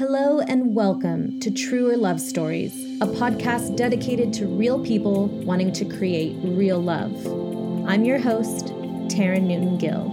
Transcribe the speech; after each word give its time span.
Hello 0.00 0.40
and 0.40 0.74
welcome 0.74 1.38
to 1.40 1.50
Truer 1.50 1.94
Love 1.94 2.22
Stories, 2.22 2.72
a 3.02 3.06
podcast 3.06 3.76
dedicated 3.76 4.32
to 4.32 4.46
real 4.46 4.82
people 4.82 5.26
wanting 5.44 5.74
to 5.74 5.84
create 5.84 6.38
real 6.42 6.80
love. 6.80 7.12
I'm 7.86 8.06
your 8.06 8.18
host, 8.18 8.68
Taryn 9.08 9.42
Newton 9.42 9.76
Gill. 9.76 10.10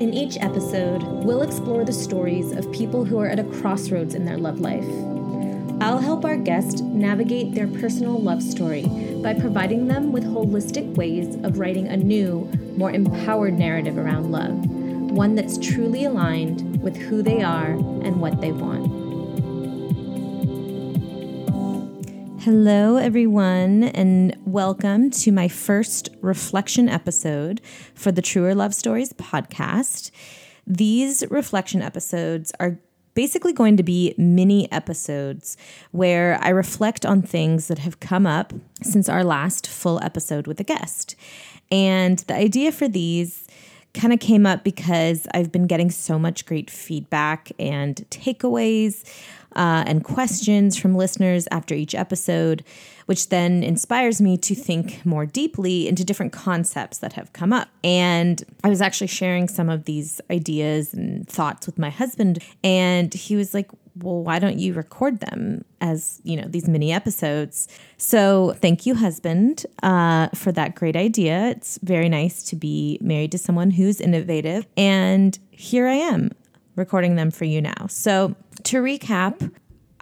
In 0.00 0.14
each 0.14 0.38
episode, 0.38 1.02
we'll 1.02 1.42
explore 1.42 1.84
the 1.84 1.92
stories 1.92 2.52
of 2.52 2.72
people 2.72 3.04
who 3.04 3.18
are 3.18 3.28
at 3.28 3.38
a 3.38 3.44
crossroads 3.60 4.14
in 4.14 4.24
their 4.24 4.38
love 4.38 4.60
life. 4.60 4.88
I'll 5.82 5.98
help 5.98 6.24
our 6.24 6.38
guest 6.38 6.82
navigate 6.82 7.54
their 7.54 7.68
personal 7.68 8.18
love 8.18 8.42
story 8.42 8.86
by 9.22 9.34
providing 9.34 9.88
them 9.88 10.10
with 10.10 10.24
holistic 10.24 10.94
ways 10.94 11.34
of 11.44 11.58
writing 11.58 11.86
a 11.88 11.98
new, 11.98 12.50
more 12.78 12.92
empowered 12.92 13.58
narrative 13.58 13.98
around 13.98 14.32
love, 14.32 14.54
one 15.10 15.34
that's 15.34 15.58
truly 15.58 16.06
aligned 16.06 16.65
with 16.86 16.96
who 16.96 17.20
they 17.20 17.42
are 17.42 17.72
and 18.04 18.20
what 18.20 18.40
they 18.40 18.52
want. 18.52 18.86
Hello, 22.42 22.94
everyone, 22.94 23.82
and 23.82 24.36
welcome 24.44 25.10
to 25.10 25.32
my 25.32 25.48
first 25.48 26.08
reflection 26.20 26.88
episode 26.88 27.60
for 27.96 28.12
the 28.12 28.22
Truer 28.22 28.54
Love 28.54 28.72
Stories 28.72 29.12
podcast. 29.14 30.12
These 30.64 31.24
reflection 31.28 31.82
episodes 31.82 32.52
are 32.60 32.78
basically 33.14 33.52
going 33.52 33.76
to 33.78 33.82
be 33.82 34.14
mini 34.16 34.70
episodes 34.70 35.56
where 35.90 36.38
I 36.40 36.50
reflect 36.50 37.04
on 37.04 37.20
things 37.20 37.66
that 37.66 37.80
have 37.80 37.98
come 37.98 38.28
up 38.28 38.52
since 38.80 39.08
our 39.08 39.24
last 39.24 39.66
full 39.66 40.00
episode 40.04 40.46
with 40.46 40.60
a 40.60 40.64
guest. 40.64 41.16
And 41.68 42.20
the 42.20 42.34
idea 42.34 42.70
for 42.70 42.86
these 42.86 43.48
kind 43.96 44.12
of 44.12 44.20
came 44.20 44.46
up 44.46 44.62
because 44.62 45.26
I've 45.34 45.50
been 45.50 45.66
getting 45.66 45.90
so 45.90 46.18
much 46.18 46.46
great 46.46 46.70
feedback 46.70 47.50
and 47.58 47.96
takeaways 48.10 49.04
uh, 49.56 49.84
and 49.86 50.04
questions 50.04 50.76
from 50.76 50.94
listeners 50.94 51.48
after 51.50 51.74
each 51.74 51.94
episode, 51.94 52.62
which 53.06 53.30
then 53.30 53.62
inspires 53.62 54.20
me 54.20 54.36
to 54.36 54.54
think 54.54 55.04
more 55.06 55.24
deeply 55.24 55.88
into 55.88 56.04
different 56.04 56.32
concepts 56.32 56.98
that 56.98 57.14
have 57.14 57.32
come 57.32 57.52
up. 57.52 57.68
And 57.82 58.44
I 58.62 58.68
was 58.68 58.82
actually 58.82 59.06
sharing 59.06 59.48
some 59.48 59.70
of 59.70 59.84
these 59.84 60.20
ideas 60.30 60.92
and 60.92 61.26
thoughts 61.26 61.66
with 61.66 61.78
my 61.78 61.90
husband, 61.90 62.40
and 62.62 63.12
he 63.14 63.34
was 63.34 63.54
like, 63.54 63.70
well, 63.98 64.22
why 64.22 64.38
don't 64.38 64.58
you 64.58 64.74
record 64.74 65.20
them 65.20 65.64
as, 65.80 66.20
you 66.24 66.36
know, 66.36 66.46
these 66.46 66.68
mini 66.68 66.92
episodes? 66.92 67.68
So 67.96 68.54
thank 68.58 68.86
you, 68.86 68.94
husband, 68.94 69.64
uh, 69.82 70.28
for 70.34 70.52
that 70.52 70.74
great 70.74 70.96
idea. 70.96 71.48
It's 71.48 71.78
very 71.82 72.08
nice 72.08 72.42
to 72.44 72.56
be 72.56 72.98
married 73.00 73.32
to 73.32 73.38
someone 73.38 73.70
who's 73.70 74.00
innovative. 74.00 74.66
And 74.76 75.38
here 75.50 75.86
I 75.86 75.94
am 75.94 76.30
recording 76.74 77.16
them 77.16 77.30
for 77.30 77.44
you 77.44 77.62
now. 77.62 77.86
So 77.88 78.36
to 78.64 78.82
recap, 78.82 79.50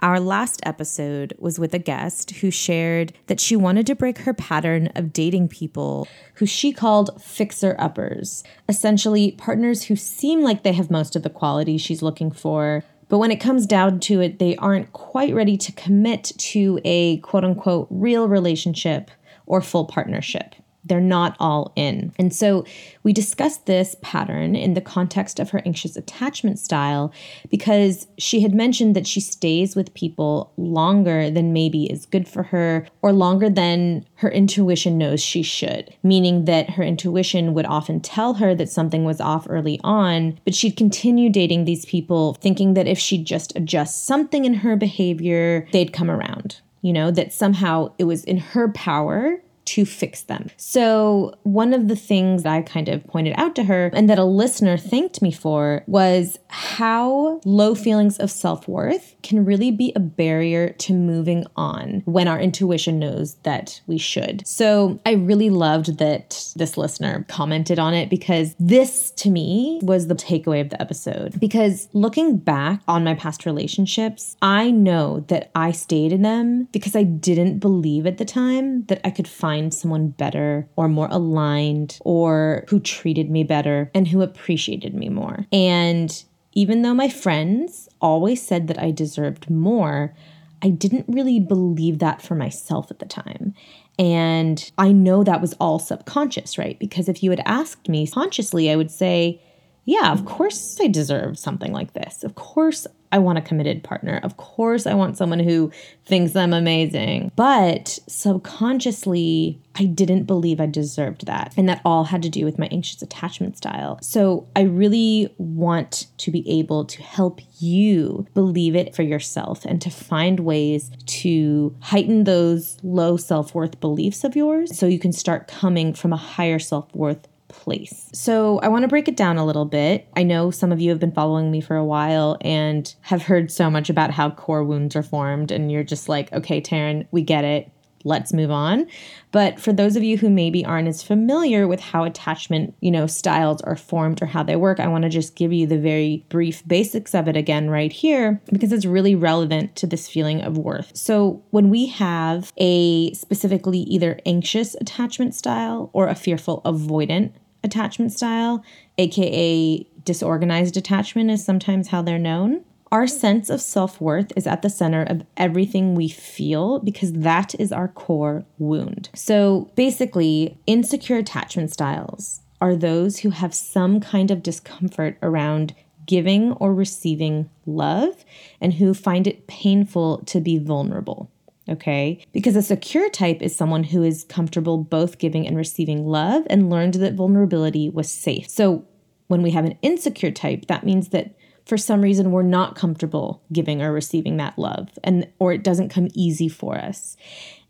our 0.01 0.19
last 0.19 0.59
episode 0.65 1.33
was 1.39 1.57
with 1.57 1.73
a 1.73 1.79
guest 1.79 2.31
who 2.31 2.51
shared 2.51 3.13
that 3.27 3.39
she 3.39 3.55
wanted 3.55 3.87
to 3.87 3.95
break 3.95 4.19
her 4.19 4.33
pattern 4.33 4.89
of 4.93 5.13
dating 5.13 5.47
people 5.47 6.07
who 6.35 6.45
she 6.45 6.73
called 6.73 7.21
fixer 7.21 7.75
uppers, 7.79 8.43
essentially 8.67 9.31
partners 9.31 9.83
who 9.83 9.95
seem 9.95 10.41
like 10.41 10.63
they 10.63 10.73
have 10.73 10.91
most 10.91 11.15
of 11.15 11.23
the 11.23 11.29
qualities 11.29 11.81
she's 11.81 12.01
looking 12.01 12.29
for, 12.29 12.83
but 13.07 13.19
when 13.19 13.31
it 13.31 13.39
comes 13.39 13.65
down 13.65 13.99
to 14.01 14.21
it, 14.21 14.39
they 14.39 14.55
aren't 14.57 14.91
quite 14.93 15.33
ready 15.33 15.57
to 15.57 15.71
commit 15.71 16.31
to 16.37 16.79
a 16.83 17.17
quote 17.17 17.43
unquote 17.43 17.87
real 17.89 18.27
relationship 18.27 19.11
or 19.45 19.61
full 19.61 19.85
partnership. 19.85 20.55
They're 20.85 21.01
not 21.01 21.35
all 21.39 21.73
in. 21.75 22.13
And 22.19 22.33
so 22.33 22.65
we 23.03 23.11
discussed 23.11 23.65
this 23.65 23.95
pattern 24.01 24.55
in 24.55 24.75
the 24.75 24.81
context 24.81 25.39
of 25.39 25.49
her 25.49 25.61
anxious 25.65 25.95
attachment 25.95 26.59
style 26.59 27.11
because 27.49 28.07
she 28.17 28.41
had 28.41 28.53
mentioned 28.53 28.95
that 28.95 29.07
she 29.07 29.19
stays 29.19 29.75
with 29.75 29.93
people 29.93 30.53
longer 30.57 31.29
than 31.29 31.53
maybe 31.53 31.85
is 31.85 32.05
good 32.05 32.27
for 32.27 32.43
her 32.43 32.87
or 33.01 33.11
longer 33.11 33.49
than 33.49 34.05
her 34.15 34.29
intuition 34.29 34.97
knows 34.97 35.21
she 35.21 35.41
should, 35.41 35.93
meaning 36.03 36.45
that 36.45 36.71
her 36.71 36.83
intuition 36.83 37.53
would 37.53 37.65
often 37.65 37.99
tell 37.99 38.35
her 38.35 38.53
that 38.55 38.69
something 38.69 39.03
was 39.03 39.19
off 39.19 39.47
early 39.49 39.79
on, 39.83 40.39
but 40.45 40.55
she'd 40.55 40.77
continue 40.77 41.29
dating 41.29 41.65
these 41.65 41.85
people 41.85 42.35
thinking 42.35 42.75
that 42.75 42.87
if 42.87 42.99
she'd 42.99 43.25
just 43.25 43.55
adjust 43.55 44.05
something 44.05 44.45
in 44.45 44.55
her 44.55 44.75
behavior, 44.75 45.67
they'd 45.71 45.93
come 45.93 46.11
around. 46.11 46.59
You 46.81 46.93
know, 46.93 47.09
that 47.09 47.33
somehow 47.33 47.93
it 47.97 48.03
was 48.03 48.23
in 48.23 48.37
her 48.37 48.69
power 48.69 49.41
to 49.65 49.85
fix 49.85 50.21
them. 50.21 50.49
So, 50.57 51.35
one 51.43 51.73
of 51.73 51.87
the 51.87 51.95
things 51.95 52.45
I 52.45 52.61
kind 52.61 52.87
of 52.87 53.05
pointed 53.07 53.33
out 53.37 53.55
to 53.55 53.63
her 53.63 53.89
and 53.93 54.09
that 54.09 54.19
a 54.19 54.23
listener 54.23 54.77
thanked 54.77 55.21
me 55.21 55.31
for 55.31 55.83
was 55.87 56.37
how 56.47 57.41
low 57.45 57.75
feelings 57.75 58.17
of 58.17 58.31
self 58.31 58.67
worth 58.67 59.15
can 59.23 59.43
really 59.43 59.71
be 59.71 59.91
a 59.95 59.99
barrier 59.99 60.69
to 60.69 60.93
moving 60.93 61.45
on 61.55 62.03
when 62.05 62.27
our 62.27 62.39
intuition 62.39 62.99
knows 62.99 63.35
that 63.43 63.81
we 63.87 63.97
should. 63.97 64.47
So, 64.47 64.99
I 65.05 65.13
really 65.13 65.49
loved 65.49 65.97
that 65.97 66.53
this 66.55 66.77
listener 66.77 67.25
commented 67.27 67.79
on 67.79 67.93
it 67.93 68.09
because 68.09 68.55
this 68.59 69.11
to 69.11 69.29
me 69.29 69.79
was 69.81 70.07
the 70.07 70.15
takeaway 70.15 70.61
of 70.61 70.69
the 70.69 70.81
episode. 70.81 71.39
Because 71.39 71.89
looking 71.93 72.37
back 72.37 72.81
on 72.87 73.03
my 73.03 73.15
past 73.15 73.45
relationships, 73.45 74.37
I 74.41 74.71
know 74.71 75.21
that 75.27 75.49
I 75.55 75.71
stayed 75.71 76.11
in 76.11 76.21
them 76.21 76.67
because 76.71 76.95
I 76.95 77.03
didn't 77.03 77.59
believe 77.59 78.05
at 78.05 78.17
the 78.17 78.25
time 78.25 78.85
that 78.85 79.01
I 79.03 79.09
could 79.09 79.27
find 79.27 79.54
find 79.55 79.73
someone 79.73 80.09
better 80.09 80.67
or 80.75 80.89
more 80.89 81.07
aligned 81.09 81.97
or 82.01 82.65
who 82.67 82.77
treated 82.77 83.29
me 83.29 83.41
better 83.41 83.89
and 83.93 84.05
who 84.05 84.21
appreciated 84.21 84.93
me 84.93 85.07
more. 85.07 85.45
And 85.51 86.23
even 86.53 86.81
though 86.81 86.93
my 86.93 87.07
friends 87.07 87.87
always 88.01 88.45
said 88.45 88.67
that 88.67 88.81
I 88.81 88.91
deserved 88.91 89.49
more, 89.49 90.13
I 90.61 90.69
didn't 90.69 91.05
really 91.07 91.39
believe 91.39 91.99
that 91.99 92.21
for 92.21 92.35
myself 92.35 92.91
at 92.91 92.99
the 92.99 93.05
time. 93.05 93.53
And 93.97 94.69
I 94.77 94.91
know 94.91 95.23
that 95.23 95.39
was 95.39 95.53
all 95.53 95.79
subconscious, 95.79 96.57
right? 96.57 96.77
Because 96.77 97.07
if 97.07 97.23
you 97.23 97.29
had 97.29 97.41
asked 97.45 97.87
me 97.87 98.07
consciously, 98.07 98.69
I 98.69 98.75
would 98.75 98.91
say, 98.91 99.41
yeah, 99.85 100.11
of 100.11 100.25
course 100.25 100.77
I 100.81 100.87
deserve 100.87 101.39
something 101.39 101.71
like 101.71 101.93
this. 101.93 102.25
Of 102.25 102.35
course 102.35 102.87
I 103.15 103.17
want 103.17 103.37
a 103.37 103.41
committed 103.41 103.81
partner. 103.81 104.19
Of 104.23 104.35
course, 104.35 104.85
I 104.85 104.93
want 104.93 105.15
someone 105.15 105.39
who 105.39 105.71
thinks 106.03 106.35
I'm 106.35 106.51
amazing. 106.51 107.31
But 107.37 107.97
subconsciously, 108.07 109.57
I 109.73 109.85
didn't 109.85 110.25
believe 110.25 110.59
I 110.59 110.65
deserved 110.65 111.25
that. 111.25 111.53
And 111.55 111.69
that 111.69 111.79
all 111.85 112.03
had 112.03 112.21
to 112.23 112.29
do 112.29 112.43
with 112.43 112.59
my 112.59 112.67
anxious 112.73 113.01
attachment 113.01 113.55
style. 113.55 113.99
So 114.01 114.49
I 114.53 114.63
really 114.63 115.33
want 115.37 116.07
to 116.17 116.29
be 116.29 116.43
able 116.59 116.83
to 116.83 117.01
help 117.01 117.39
you 117.57 118.27
believe 118.33 118.75
it 118.75 118.93
for 118.93 119.03
yourself 119.03 119.63
and 119.63 119.81
to 119.81 119.89
find 119.89 120.41
ways 120.41 120.91
to 121.05 121.73
heighten 121.83 122.25
those 122.25 122.77
low 122.83 123.15
self 123.15 123.55
worth 123.55 123.79
beliefs 123.79 124.25
of 124.25 124.35
yours 124.35 124.77
so 124.77 124.87
you 124.87 124.99
can 124.99 125.13
start 125.13 125.47
coming 125.47 125.93
from 125.93 126.11
a 126.11 126.17
higher 126.17 126.59
self 126.59 126.93
worth 126.93 127.29
place. 127.63 128.09
So 128.13 128.59
I 128.59 128.67
want 128.67 128.83
to 128.83 128.87
break 128.87 129.07
it 129.07 129.17
down 129.17 129.37
a 129.37 129.45
little 129.45 129.65
bit. 129.65 130.07
I 130.15 130.23
know 130.23 130.51
some 130.51 130.71
of 130.71 130.79
you 130.79 130.89
have 130.91 130.99
been 130.99 131.11
following 131.11 131.51
me 131.51 131.61
for 131.61 131.75
a 131.75 131.85
while 131.85 132.37
and 132.41 132.93
have 133.01 133.23
heard 133.23 133.51
so 133.51 133.69
much 133.69 133.89
about 133.89 134.11
how 134.11 134.29
core 134.29 134.63
wounds 134.63 134.95
are 134.95 135.03
formed, 135.03 135.51
and 135.51 135.71
you're 135.71 135.83
just 135.83 136.07
like, 136.07 136.31
okay, 136.33 136.61
Taryn, 136.61 137.07
we 137.11 137.21
get 137.21 137.43
it. 137.43 137.71
Let's 138.07 138.33
move 138.33 138.51
on. 138.51 138.85
But 139.31 139.59
for 139.59 139.73
those 139.73 139.95
of 139.95 140.03
you 140.03 140.15
who 140.15 140.29
maybe 140.29 140.63
aren't 140.63 140.87
as 140.87 141.01
familiar 141.01 141.67
with 141.67 141.79
how 141.79 142.03
attachment, 142.03 142.75
you 142.79 142.91
know, 142.91 143.07
styles 143.07 143.61
are 143.63 143.75
formed 143.75 144.21
or 144.21 144.27
how 144.27 144.43
they 144.43 144.55
work, 144.55 144.79
I 144.79 144.87
want 144.87 145.05
to 145.05 145.09
just 145.09 145.35
give 145.35 145.51
you 145.51 145.65
the 145.65 145.79
very 145.79 146.23
brief 146.29 146.65
basics 146.67 147.15
of 147.15 147.27
it 147.27 147.35
again 147.35 147.67
right 147.67 147.91
here 147.91 148.39
because 148.51 148.71
it's 148.71 148.85
really 148.85 149.15
relevant 149.15 149.75
to 149.77 149.87
this 149.87 150.07
feeling 150.07 150.41
of 150.41 150.55
worth. 150.55 150.95
So, 150.95 151.43
when 151.49 151.71
we 151.71 151.87
have 151.87 152.53
a 152.57 153.11
specifically 153.13 153.79
either 153.79 154.19
anxious 154.23 154.75
attachment 154.75 155.33
style 155.33 155.89
or 155.91 156.07
a 156.07 156.15
fearful 156.15 156.61
avoidant 156.63 157.31
attachment 157.65 158.13
style, 158.13 158.63
aka 158.97 159.85
disorganized 160.03 160.77
attachment, 160.77 161.29
is 161.29 161.43
sometimes 161.43 161.89
how 161.89 162.01
they're 162.01 162.17
known. 162.17 162.63
Our 162.91 163.07
sense 163.07 163.49
of 163.49 163.59
self 163.59 163.99
worth 163.99 164.31
is 164.37 164.47
at 164.47 164.61
the 164.61 164.69
center 164.69 165.03
of 165.03 165.23
everything 165.35 165.95
we 165.95 166.07
feel 166.07 166.79
because 166.79 167.11
that 167.13 167.53
is 167.59 167.73
our 167.73 167.89
core 167.89 168.45
wound. 168.57 169.09
So 169.13 169.69
basically, 169.75 170.57
insecure 170.65 171.17
attachment 171.17 171.71
styles 171.71 172.41
are 172.61 172.75
those 172.75 173.19
who 173.19 173.31
have 173.31 173.53
some 173.53 173.99
kind 173.99 174.31
of 174.31 174.43
discomfort 174.43 175.17
around 175.21 175.75
giving 176.05 176.53
or 176.53 176.73
receiving 176.73 177.49
love 177.65 178.23
and 178.61 178.75
who 178.75 178.93
find 178.93 179.27
it 179.27 179.47
painful 179.47 180.19
to 180.19 180.39
be 180.39 180.57
vulnerable 180.57 181.29
okay? 181.69 182.23
Because 182.31 182.55
a 182.55 182.61
secure 182.61 183.09
type 183.09 183.41
is 183.41 183.55
someone 183.55 183.83
who 183.83 184.03
is 184.03 184.23
comfortable 184.25 184.77
both 184.77 185.17
giving 185.17 185.47
and 185.47 185.57
receiving 185.57 186.05
love 186.05 186.43
and 186.49 186.69
learned 186.69 186.95
that 186.95 187.15
vulnerability 187.15 187.89
was 187.89 188.11
safe. 188.11 188.49
So 188.49 188.85
when 189.27 189.41
we 189.41 189.51
have 189.51 189.65
an 189.65 189.77
insecure 189.81 190.31
type, 190.31 190.67
that 190.67 190.85
means 190.85 191.09
that 191.09 191.35
for 191.65 191.77
some 191.77 192.01
reason 192.01 192.31
we're 192.31 192.43
not 192.43 192.75
comfortable 192.75 193.43
giving 193.51 193.81
or 193.81 193.91
receiving 193.91 194.37
that 194.37 194.57
love 194.57 194.89
and 195.03 195.27
or 195.39 195.51
it 195.51 195.63
doesn't 195.63 195.89
come 195.89 196.09
easy 196.13 196.47
for 196.47 196.77
us. 196.77 197.17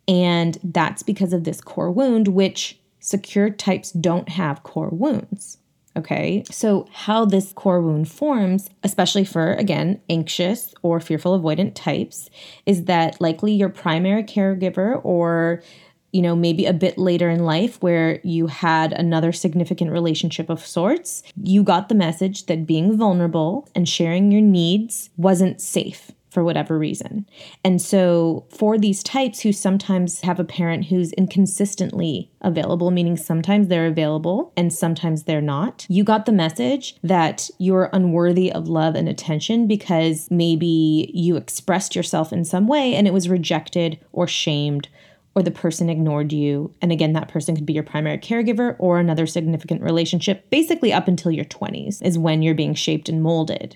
And 0.08 0.58
that's 0.64 1.02
because 1.02 1.34
of 1.34 1.46
this 1.46 1.62
core 1.62 1.92
wound 1.92 2.28
which 2.28 2.80
secure 3.00 3.50
types 3.50 3.92
don't 3.92 4.30
have 4.30 4.64
core 4.64 4.90
wounds. 4.92 5.58
Okay. 5.98 6.44
So, 6.52 6.88
how 6.92 7.24
this 7.26 7.54
core 7.54 7.82
wound 7.82 8.10
forms, 8.10 8.70
especially 8.84 9.24
for, 9.24 9.54
again, 9.54 10.02
anxious 10.10 10.74
or 10.82 11.00
fearful 11.00 11.40
avoidant 11.40 11.74
types, 11.74 12.30
is 12.66 12.86
that 12.86 13.22
likely 13.22 13.54
your 13.54 13.70
primary 13.70 14.24
caregiver 14.24 15.00
or 15.04 15.62
you 16.12 16.22
know, 16.22 16.34
maybe 16.34 16.66
a 16.66 16.72
bit 16.72 16.98
later 16.98 17.30
in 17.30 17.44
life 17.44 17.76
where 17.82 18.22
you 18.24 18.48
had 18.48 18.94
another 18.94 19.34
significant 19.34 19.92
relationship 19.92 20.50
of 20.50 20.66
sorts, 20.66 21.24
you 21.44 21.62
got 21.62 21.90
the 21.90 21.96
message 21.96 22.46
that 22.46 22.66
being 22.66 22.98
vulnerable 22.98 23.68
and 23.76 23.90
sharing 23.90 24.32
your 24.32 24.40
needs 24.40 25.10
wasn't 25.18 25.60
safe 25.60 26.12
for 26.36 26.44
whatever 26.44 26.78
reason. 26.78 27.26
And 27.64 27.82
so, 27.82 28.46
for 28.50 28.78
these 28.78 29.02
types 29.02 29.40
who 29.40 29.54
sometimes 29.54 30.20
have 30.22 30.38
a 30.38 30.44
parent 30.44 30.88
who's 30.88 31.14
inconsistently 31.14 32.30
available, 32.42 32.92
meaning 32.92 33.16
sometimes 33.16 33.70
they're 33.70 33.88
available 33.88 34.52
and 34.58 34.74
sometimes 34.74 35.24
they're 35.24 35.40
not, 35.40 35.86
you 35.88 36.04
got 36.04 36.26
the 36.26 36.34
message 36.34 36.98
that 37.02 37.50
you're 37.58 37.90
unworthy 37.94 38.52
of 38.52 38.68
love 38.68 38.96
and 38.96 39.08
attention 39.08 39.66
because 39.66 40.28
maybe 40.30 41.10
you 41.14 41.38
expressed 41.38 41.96
yourself 41.96 42.34
in 42.34 42.44
some 42.44 42.68
way 42.68 42.94
and 42.94 43.08
it 43.08 43.14
was 43.14 43.30
rejected 43.30 43.98
or 44.12 44.28
shamed 44.28 44.90
or 45.36 45.44
the 45.44 45.52
person 45.52 45.90
ignored 45.90 46.32
you. 46.32 46.74
And 46.82 46.94
again, 46.94 47.14
that 47.14 47.28
person 47.28 47.56
could 47.56 47.66
be 47.66 47.74
your 47.74 47.84
primary 47.84 48.18
caregiver 48.18 48.76
or 48.80 49.00
another 49.00 49.28
significant 49.28 49.82
relationship. 49.82 50.50
Basically, 50.50 50.94
up 50.94 51.10
until 51.10 51.32
your 51.32 51.46
20s 51.46 52.02
is 52.02 52.18
when 52.18 52.42
you're 52.42 52.56
being 52.56 52.74
shaped 52.74 53.10
and 53.10 53.22
molded. 53.22 53.76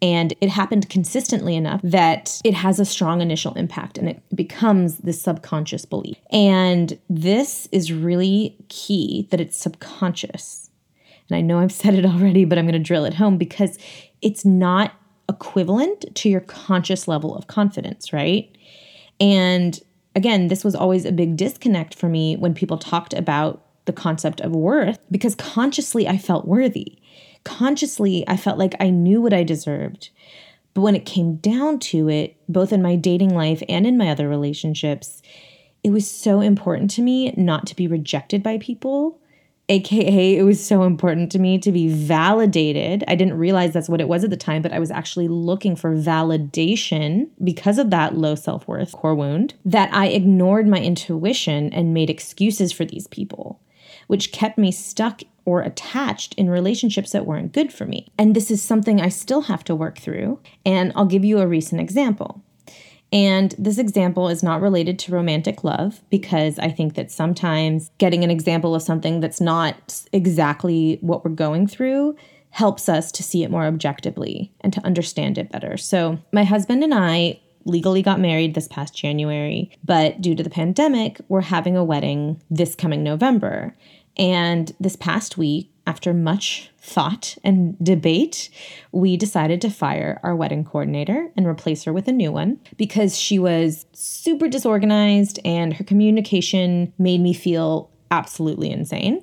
And 0.00 0.32
it 0.40 0.48
happened 0.48 0.88
consistently 0.88 1.56
enough 1.56 1.80
that 1.82 2.40
it 2.44 2.54
has 2.54 2.78
a 2.78 2.84
strong 2.84 3.20
initial 3.20 3.52
impact 3.54 3.98
and 3.98 4.08
it 4.08 4.22
becomes 4.34 4.98
this 4.98 5.20
subconscious 5.20 5.84
belief. 5.84 6.16
And 6.30 6.96
this 7.10 7.68
is 7.72 7.92
really 7.92 8.56
key 8.68 9.26
that 9.30 9.40
it's 9.40 9.56
subconscious. 9.56 10.70
And 11.28 11.36
I 11.36 11.40
know 11.40 11.58
I've 11.58 11.72
said 11.72 11.94
it 11.94 12.06
already, 12.06 12.44
but 12.44 12.56
I'm 12.56 12.66
going 12.66 12.72
to 12.72 12.78
drill 12.78 13.04
it 13.04 13.14
home 13.14 13.36
because 13.36 13.78
it's 14.22 14.44
not 14.44 14.94
equivalent 15.28 16.14
to 16.14 16.28
your 16.28 16.40
conscious 16.40 17.08
level 17.08 17.36
of 17.36 17.46
confidence, 17.48 18.12
right? 18.12 18.56
And 19.20 19.78
again, 20.14 20.48
this 20.48 20.64
was 20.64 20.74
always 20.74 21.04
a 21.04 21.12
big 21.12 21.36
disconnect 21.36 21.94
for 21.94 22.08
me 22.08 22.36
when 22.36 22.54
people 22.54 22.78
talked 22.78 23.14
about 23.14 23.62
the 23.84 23.92
concept 23.92 24.40
of 24.40 24.52
worth 24.52 24.98
because 25.10 25.34
consciously 25.34 26.06
I 26.06 26.18
felt 26.18 26.46
worthy. 26.46 26.98
Consciously, 27.44 28.24
I 28.28 28.36
felt 28.36 28.58
like 28.58 28.74
I 28.78 28.90
knew 28.90 29.20
what 29.20 29.32
I 29.32 29.42
deserved. 29.42 30.10
But 30.74 30.82
when 30.82 30.94
it 30.94 31.06
came 31.06 31.36
down 31.36 31.78
to 31.80 32.08
it, 32.08 32.36
both 32.48 32.72
in 32.72 32.82
my 32.82 32.96
dating 32.96 33.34
life 33.34 33.62
and 33.68 33.86
in 33.86 33.98
my 33.98 34.10
other 34.10 34.28
relationships, 34.28 35.22
it 35.82 35.90
was 35.90 36.08
so 36.08 36.40
important 36.40 36.90
to 36.92 37.02
me 37.02 37.32
not 37.36 37.66
to 37.68 37.76
be 37.76 37.86
rejected 37.86 38.42
by 38.42 38.58
people 38.58 39.20
AKA, 39.70 40.36
it 40.36 40.42
was 40.42 40.64
so 40.64 40.82
important 40.82 41.30
to 41.30 41.38
me 41.38 41.56
to 41.60 41.70
be 41.70 41.88
validated. 41.88 43.04
I 43.06 43.14
didn't 43.14 43.38
realize 43.38 43.72
that's 43.72 43.88
what 43.88 44.00
it 44.00 44.08
was 44.08 44.24
at 44.24 44.30
the 44.30 44.36
time, 44.36 44.62
but 44.62 44.72
I 44.72 44.80
was 44.80 44.90
actually 44.90 45.28
looking 45.28 45.76
for 45.76 45.94
validation 45.94 47.28
because 47.42 47.78
of 47.78 47.90
that 47.90 48.16
low 48.16 48.34
self 48.34 48.66
worth 48.66 48.90
core 48.90 49.14
wound 49.14 49.54
that 49.64 49.94
I 49.94 50.08
ignored 50.08 50.66
my 50.66 50.80
intuition 50.80 51.72
and 51.72 51.94
made 51.94 52.10
excuses 52.10 52.72
for 52.72 52.84
these 52.84 53.06
people, 53.06 53.60
which 54.08 54.32
kept 54.32 54.58
me 54.58 54.72
stuck 54.72 55.22
or 55.44 55.62
attached 55.62 56.34
in 56.34 56.50
relationships 56.50 57.12
that 57.12 57.24
weren't 57.24 57.52
good 57.52 57.72
for 57.72 57.86
me. 57.86 58.08
And 58.18 58.34
this 58.34 58.50
is 58.50 58.60
something 58.60 59.00
I 59.00 59.08
still 59.08 59.42
have 59.42 59.62
to 59.64 59.76
work 59.76 59.98
through. 59.98 60.40
And 60.66 60.92
I'll 60.96 61.06
give 61.06 61.24
you 61.24 61.38
a 61.38 61.46
recent 61.46 61.80
example. 61.80 62.42
And 63.12 63.54
this 63.58 63.78
example 63.78 64.28
is 64.28 64.42
not 64.42 64.60
related 64.60 64.98
to 65.00 65.12
romantic 65.12 65.64
love 65.64 66.00
because 66.10 66.58
I 66.58 66.70
think 66.70 66.94
that 66.94 67.10
sometimes 67.10 67.90
getting 67.98 68.22
an 68.22 68.30
example 68.30 68.74
of 68.74 68.82
something 68.82 69.20
that's 69.20 69.40
not 69.40 70.02
exactly 70.12 70.98
what 71.00 71.24
we're 71.24 71.32
going 71.32 71.66
through 71.66 72.16
helps 72.50 72.88
us 72.88 73.12
to 73.12 73.22
see 73.22 73.42
it 73.42 73.50
more 73.50 73.64
objectively 73.64 74.52
and 74.60 74.72
to 74.72 74.84
understand 74.84 75.38
it 75.38 75.50
better. 75.50 75.76
So, 75.76 76.18
my 76.32 76.44
husband 76.44 76.82
and 76.82 76.94
I 76.94 77.40
legally 77.64 78.02
got 78.02 78.20
married 78.20 78.54
this 78.54 78.68
past 78.68 78.94
January, 78.94 79.70
but 79.84 80.20
due 80.20 80.34
to 80.34 80.42
the 80.42 80.50
pandemic, 80.50 81.20
we're 81.28 81.42
having 81.42 81.76
a 81.76 81.84
wedding 81.84 82.40
this 82.50 82.74
coming 82.74 83.02
November. 83.02 83.76
And 84.16 84.74
this 84.80 84.96
past 84.96 85.38
week, 85.38 85.69
after 85.90 86.14
much 86.14 86.70
thought 86.78 87.36
and 87.42 87.76
debate, 87.82 88.48
we 88.92 89.16
decided 89.16 89.60
to 89.60 89.68
fire 89.68 90.20
our 90.22 90.36
wedding 90.36 90.62
coordinator 90.64 91.32
and 91.36 91.48
replace 91.48 91.82
her 91.82 91.92
with 91.92 92.06
a 92.06 92.12
new 92.12 92.30
one 92.30 92.60
because 92.76 93.18
she 93.18 93.40
was 93.40 93.86
super 93.92 94.46
disorganized 94.46 95.40
and 95.44 95.74
her 95.74 95.82
communication 95.82 96.92
made 96.96 97.20
me 97.20 97.32
feel 97.32 97.90
absolutely 98.12 98.70
insane. 98.70 99.20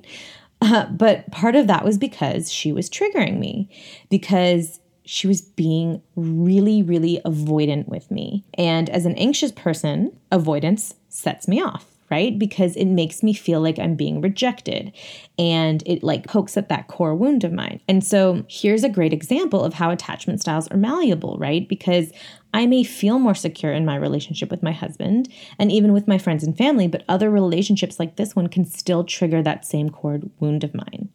Uh, 0.60 0.84
but 0.90 1.30
part 1.30 1.56
of 1.56 1.68
that 1.68 1.86
was 1.86 1.96
because 1.96 2.52
she 2.52 2.70
was 2.70 2.90
triggering 2.90 3.38
me, 3.38 3.70
because 4.10 4.78
she 5.06 5.26
was 5.26 5.40
being 5.40 6.02
really, 6.16 6.82
really 6.82 7.18
avoidant 7.24 7.88
with 7.88 8.10
me. 8.10 8.44
And 8.58 8.90
as 8.90 9.06
an 9.06 9.14
anxious 9.14 9.52
person, 9.52 10.14
avoidance 10.30 10.94
sets 11.08 11.48
me 11.48 11.62
off 11.62 11.86
right? 12.10 12.38
Because 12.38 12.76
it 12.76 12.86
makes 12.86 13.22
me 13.22 13.34
feel 13.34 13.60
like 13.60 13.78
I'm 13.78 13.94
being 13.94 14.20
rejected 14.20 14.92
and 15.38 15.82
it 15.86 16.02
like 16.02 16.26
pokes 16.26 16.56
at 16.56 16.68
that 16.68 16.88
core 16.88 17.14
wound 17.14 17.44
of 17.44 17.52
mine. 17.52 17.80
And 17.88 18.04
so 18.04 18.44
here's 18.48 18.84
a 18.84 18.88
great 18.88 19.12
example 19.12 19.62
of 19.62 19.74
how 19.74 19.90
attachment 19.90 20.40
styles 20.40 20.68
are 20.68 20.76
malleable, 20.76 21.36
right? 21.38 21.68
Because 21.68 22.12
I 22.54 22.66
may 22.66 22.82
feel 22.82 23.18
more 23.18 23.34
secure 23.34 23.72
in 23.72 23.84
my 23.84 23.96
relationship 23.96 24.50
with 24.50 24.62
my 24.62 24.72
husband 24.72 25.28
and 25.58 25.70
even 25.70 25.92
with 25.92 26.08
my 26.08 26.18
friends 26.18 26.42
and 26.44 26.56
family, 26.56 26.88
but 26.88 27.04
other 27.08 27.30
relationships 27.30 27.98
like 27.98 28.16
this 28.16 28.34
one 28.34 28.48
can 28.48 28.64
still 28.64 29.04
trigger 29.04 29.42
that 29.42 29.66
same 29.66 29.90
core 29.90 30.20
wound 30.40 30.64
of 30.64 30.74
mine. 30.74 31.08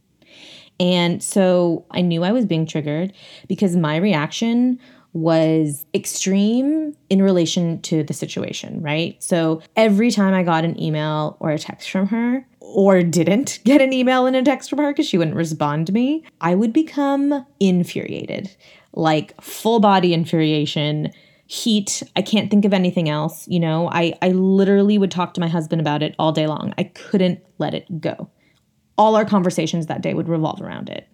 And 0.80 1.22
so 1.22 1.86
I 1.92 2.02
knew 2.02 2.24
I 2.24 2.32
was 2.32 2.46
being 2.46 2.66
triggered 2.66 3.14
because 3.48 3.76
my 3.76 3.98
reaction 3.98 4.80
was 5.14 5.86
extreme 5.94 6.96
in 7.10 7.22
relation 7.22 7.80
to 7.84 8.04
the 8.04 8.14
situation, 8.14 8.82
right? 8.82 9.22
So 9.22 9.62
every 9.76 10.10
time 10.10 10.34
I 10.34 10.44
got 10.44 10.66
an 10.66 10.80
email 10.82 11.38
or 11.40 11.52
a 11.52 11.60
text 11.60 11.90
from 11.92 12.08
her, 12.08 12.46
or 12.60 13.04
didn't 13.04 13.60
get 13.66 13.82
an 13.82 13.94
email 13.94 14.26
and 14.26 14.36
a 14.36 14.42
text 14.42 14.70
from 14.70 14.80
her 14.80 14.92
because 14.92 15.08
she 15.08 15.18
wouldn't 15.18 15.38
respond 15.38 15.88
to 15.88 15.94
me, 15.94 16.24
I 16.42 16.56
would 16.56 16.74
become 16.74 17.46
infuriated, 17.60 18.56
like 18.94 19.40
full 19.42 19.80
body 19.80 20.14
infuriation, 20.14 21.12
heat. 21.46 22.02
I 22.16 22.24
can't 22.24 22.50
think 22.50 22.66
of 22.66 22.74
anything 22.74 23.10
else. 23.10 23.48
You 23.48 23.60
know, 23.60 23.90
I, 23.90 24.14
I 24.22 24.30
literally 24.30 24.98
would 24.98 25.12
talk 25.12 25.36
to 25.36 25.42
my 25.42 25.48
husband 25.48 25.80
about 25.80 26.02
it 26.02 26.16
all 26.18 26.32
day 26.32 26.48
long. 26.48 26.74
I 26.78 26.84
couldn't 26.84 27.40
let 27.60 27.76
it 27.76 28.02
go. 28.02 28.30
All 28.98 29.16
our 29.16 29.26
conversations 29.26 29.88
that 29.88 30.02
day 30.02 30.14
would 30.14 30.30
revolve 30.30 30.62
around 30.62 30.90
it. 30.90 31.08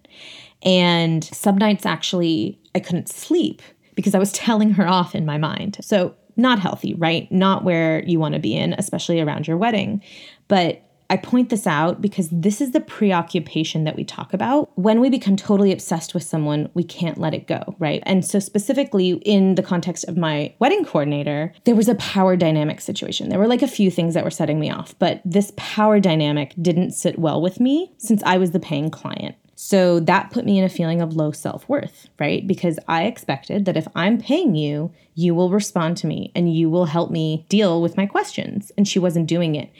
And 0.62 1.24
some 1.24 1.56
nights, 1.56 1.86
actually, 1.86 2.58
I 2.74 2.80
couldn't 2.80 3.08
sleep 3.08 3.62
because 4.00 4.14
I 4.14 4.18
was 4.18 4.32
telling 4.32 4.70
her 4.72 4.88
off 4.88 5.14
in 5.14 5.26
my 5.26 5.38
mind. 5.38 5.78
So, 5.82 6.14
not 6.36 6.58
healthy, 6.58 6.94
right? 6.94 7.30
Not 7.30 7.64
where 7.64 8.02
you 8.04 8.18
want 8.18 8.34
to 8.34 8.40
be 8.40 8.56
in, 8.56 8.72
especially 8.74 9.20
around 9.20 9.46
your 9.46 9.58
wedding. 9.58 10.02
But 10.48 10.82
I 11.10 11.16
point 11.16 11.50
this 11.50 11.66
out 11.66 12.00
because 12.00 12.28
this 12.30 12.60
is 12.60 12.70
the 12.70 12.80
preoccupation 12.80 13.82
that 13.82 13.96
we 13.96 14.04
talk 14.04 14.32
about. 14.32 14.70
When 14.78 15.00
we 15.00 15.10
become 15.10 15.34
totally 15.34 15.72
obsessed 15.72 16.14
with 16.14 16.22
someone, 16.22 16.70
we 16.72 16.84
can't 16.84 17.18
let 17.18 17.34
it 17.34 17.48
go, 17.48 17.74
right? 17.80 18.00
And 18.06 18.24
so, 18.24 18.38
specifically 18.38 19.10
in 19.24 19.56
the 19.56 19.62
context 19.62 20.04
of 20.04 20.16
my 20.16 20.54
wedding 20.60 20.84
coordinator, 20.84 21.52
there 21.64 21.74
was 21.74 21.88
a 21.88 21.96
power 21.96 22.36
dynamic 22.36 22.80
situation. 22.80 23.28
There 23.28 23.40
were 23.40 23.48
like 23.48 23.62
a 23.62 23.68
few 23.68 23.90
things 23.90 24.14
that 24.14 24.24
were 24.24 24.30
setting 24.30 24.58
me 24.58 24.70
off, 24.70 24.96
but 24.98 25.20
this 25.24 25.52
power 25.56 26.00
dynamic 26.00 26.54
didn't 26.62 26.92
sit 26.92 27.18
well 27.18 27.42
with 27.42 27.60
me 27.60 27.92
since 27.98 28.22
I 28.24 28.38
was 28.38 28.52
the 28.52 28.60
paying 28.60 28.90
client. 28.90 29.34
So 29.62 30.00
that 30.00 30.30
put 30.30 30.46
me 30.46 30.58
in 30.58 30.64
a 30.64 30.70
feeling 30.70 31.02
of 31.02 31.16
low 31.16 31.32
self 31.32 31.68
worth, 31.68 32.08
right? 32.18 32.46
Because 32.46 32.78
I 32.88 33.04
expected 33.04 33.66
that 33.66 33.76
if 33.76 33.86
I'm 33.94 34.16
paying 34.16 34.54
you, 34.54 34.90
you 35.14 35.34
will 35.34 35.50
respond 35.50 35.98
to 35.98 36.06
me 36.06 36.32
and 36.34 36.50
you 36.50 36.70
will 36.70 36.86
help 36.86 37.10
me 37.10 37.44
deal 37.50 37.82
with 37.82 37.94
my 37.94 38.06
questions. 38.06 38.72
And 38.78 38.88
she 38.88 38.98
wasn't 38.98 39.28
doing 39.28 39.56
it. 39.56 39.70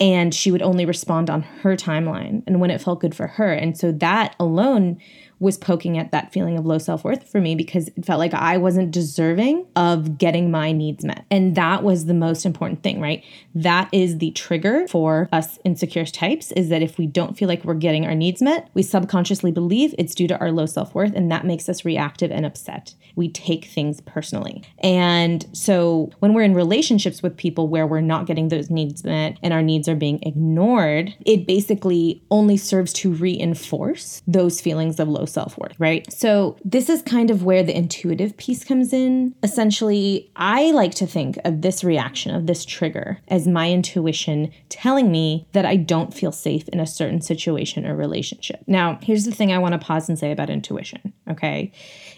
And 0.00 0.34
she 0.34 0.50
would 0.50 0.62
only 0.62 0.84
respond 0.84 1.30
on 1.30 1.42
her 1.42 1.76
timeline 1.76 2.42
and 2.48 2.60
when 2.60 2.72
it 2.72 2.80
felt 2.80 2.98
good 2.98 3.14
for 3.14 3.28
her. 3.28 3.52
And 3.52 3.78
so 3.78 3.92
that 3.92 4.34
alone 4.40 4.98
was 5.40 5.56
poking 5.56 5.96
at 5.98 6.12
that 6.12 6.32
feeling 6.32 6.58
of 6.58 6.66
low 6.66 6.78
self 6.78 7.02
worth 7.02 7.28
for 7.28 7.40
me 7.40 7.54
because 7.54 7.88
it 7.88 8.04
felt 8.04 8.18
like 8.18 8.34
I 8.34 8.58
wasn't 8.58 8.90
deserving 8.90 9.66
of 9.74 10.18
getting 10.18 10.50
my 10.50 10.70
needs 10.70 11.04
met. 11.04 11.24
And 11.30 11.56
that 11.56 11.82
was 11.82 12.04
the 12.04 12.14
most 12.14 12.44
important 12.44 12.82
thing, 12.82 13.00
right? 13.00 13.24
That 13.54 13.88
is 13.90 14.18
the 14.18 14.30
trigger 14.32 14.86
for 14.88 15.28
us 15.32 15.58
insecure 15.64 16.04
types 16.04 16.52
is 16.52 16.68
that 16.68 16.82
if 16.82 16.98
we 16.98 17.06
don't 17.06 17.36
feel 17.36 17.48
like 17.48 17.64
we're 17.64 17.74
getting 17.74 18.06
our 18.06 18.14
needs 18.14 18.42
met, 18.42 18.68
we 18.74 18.82
subconsciously 18.82 19.50
believe 19.50 19.94
it's 19.98 20.14
due 20.14 20.28
to 20.28 20.38
our 20.38 20.52
low 20.52 20.66
self 20.66 20.94
worth. 20.94 21.14
And 21.14 21.32
that 21.32 21.46
makes 21.46 21.68
us 21.68 21.84
reactive 21.84 22.30
and 22.30 22.44
upset. 22.44 22.94
We 23.16 23.30
take 23.30 23.64
things 23.64 24.00
personally. 24.02 24.62
And 24.82 25.46
so 25.52 26.10
when 26.20 26.34
we're 26.34 26.42
in 26.42 26.54
relationships 26.54 27.22
with 27.22 27.36
people 27.36 27.66
where 27.68 27.86
we're 27.86 28.00
not 28.02 28.26
getting 28.26 28.48
those 28.48 28.70
needs 28.70 29.04
met 29.04 29.38
and 29.42 29.54
our 29.54 29.62
needs 29.62 29.88
are 29.88 29.96
being 29.96 30.22
ignored, 30.22 31.14
it 31.24 31.46
basically 31.46 32.22
only 32.30 32.58
serves 32.58 32.92
to 32.92 33.12
reinforce 33.12 34.22
those 34.26 34.60
feelings 34.60 35.00
of 35.00 35.08
low 35.08 35.24
self 35.30 35.56
worth, 35.58 35.78
right? 35.78 36.10
So, 36.12 36.56
this 36.64 36.88
is 36.88 37.02
kind 37.02 37.30
of 37.30 37.44
where 37.44 37.62
the 37.62 37.76
intuitive 37.76 38.36
piece 38.36 38.64
comes 38.64 38.92
in. 38.92 39.34
Essentially, 39.42 40.30
I 40.36 40.70
like 40.72 40.94
to 40.96 41.06
think 41.06 41.38
of 41.44 41.62
this 41.62 41.82
reaction, 41.84 42.34
of 42.34 42.46
this 42.46 42.64
trigger, 42.64 43.18
as 43.28 43.46
my 43.46 43.70
intuition 43.70 44.52
telling 44.68 45.10
me 45.10 45.46
that 45.52 45.64
I 45.64 45.76
don't 45.76 46.14
feel 46.14 46.32
safe 46.32 46.68
in 46.68 46.80
a 46.80 46.86
certain 46.86 47.20
situation 47.20 47.86
or 47.86 47.96
relationship. 47.96 48.62
Now, 48.66 48.98
here's 49.02 49.24
the 49.24 49.32
thing 49.32 49.52
I 49.52 49.58
want 49.58 49.72
to 49.72 49.78
pause 49.78 50.08
and 50.08 50.18
say 50.18 50.32
about 50.32 50.50
intuition, 50.50 51.12
okay? 51.28 51.72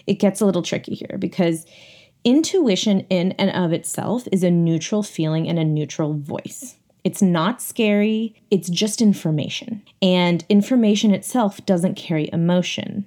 It 0.07 0.15
gets 0.15 0.41
a 0.41 0.45
little 0.45 0.63
tricky 0.63 0.95
here 0.95 1.17
because 1.17 1.65
intuition 2.23 3.01
in 3.09 3.33
and 3.33 3.51
of 3.51 3.73
itself 3.73 4.27
is 4.31 4.43
a 4.43 4.51
neutral 4.51 5.03
feeling 5.03 5.47
and 5.47 5.59
a 5.59 5.65
neutral 5.65 6.13
voice. 6.13 6.77
It's 7.03 7.21
not 7.21 7.61
scary, 7.61 8.35
it's 8.49 8.69
just 8.69 9.01
information. 9.01 9.83
And 10.01 10.45
information 10.49 11.11
itself 11.11 11.65
doesn't 11.65 11.95
carry 11.95 12.29
emotion. 12.31 13.05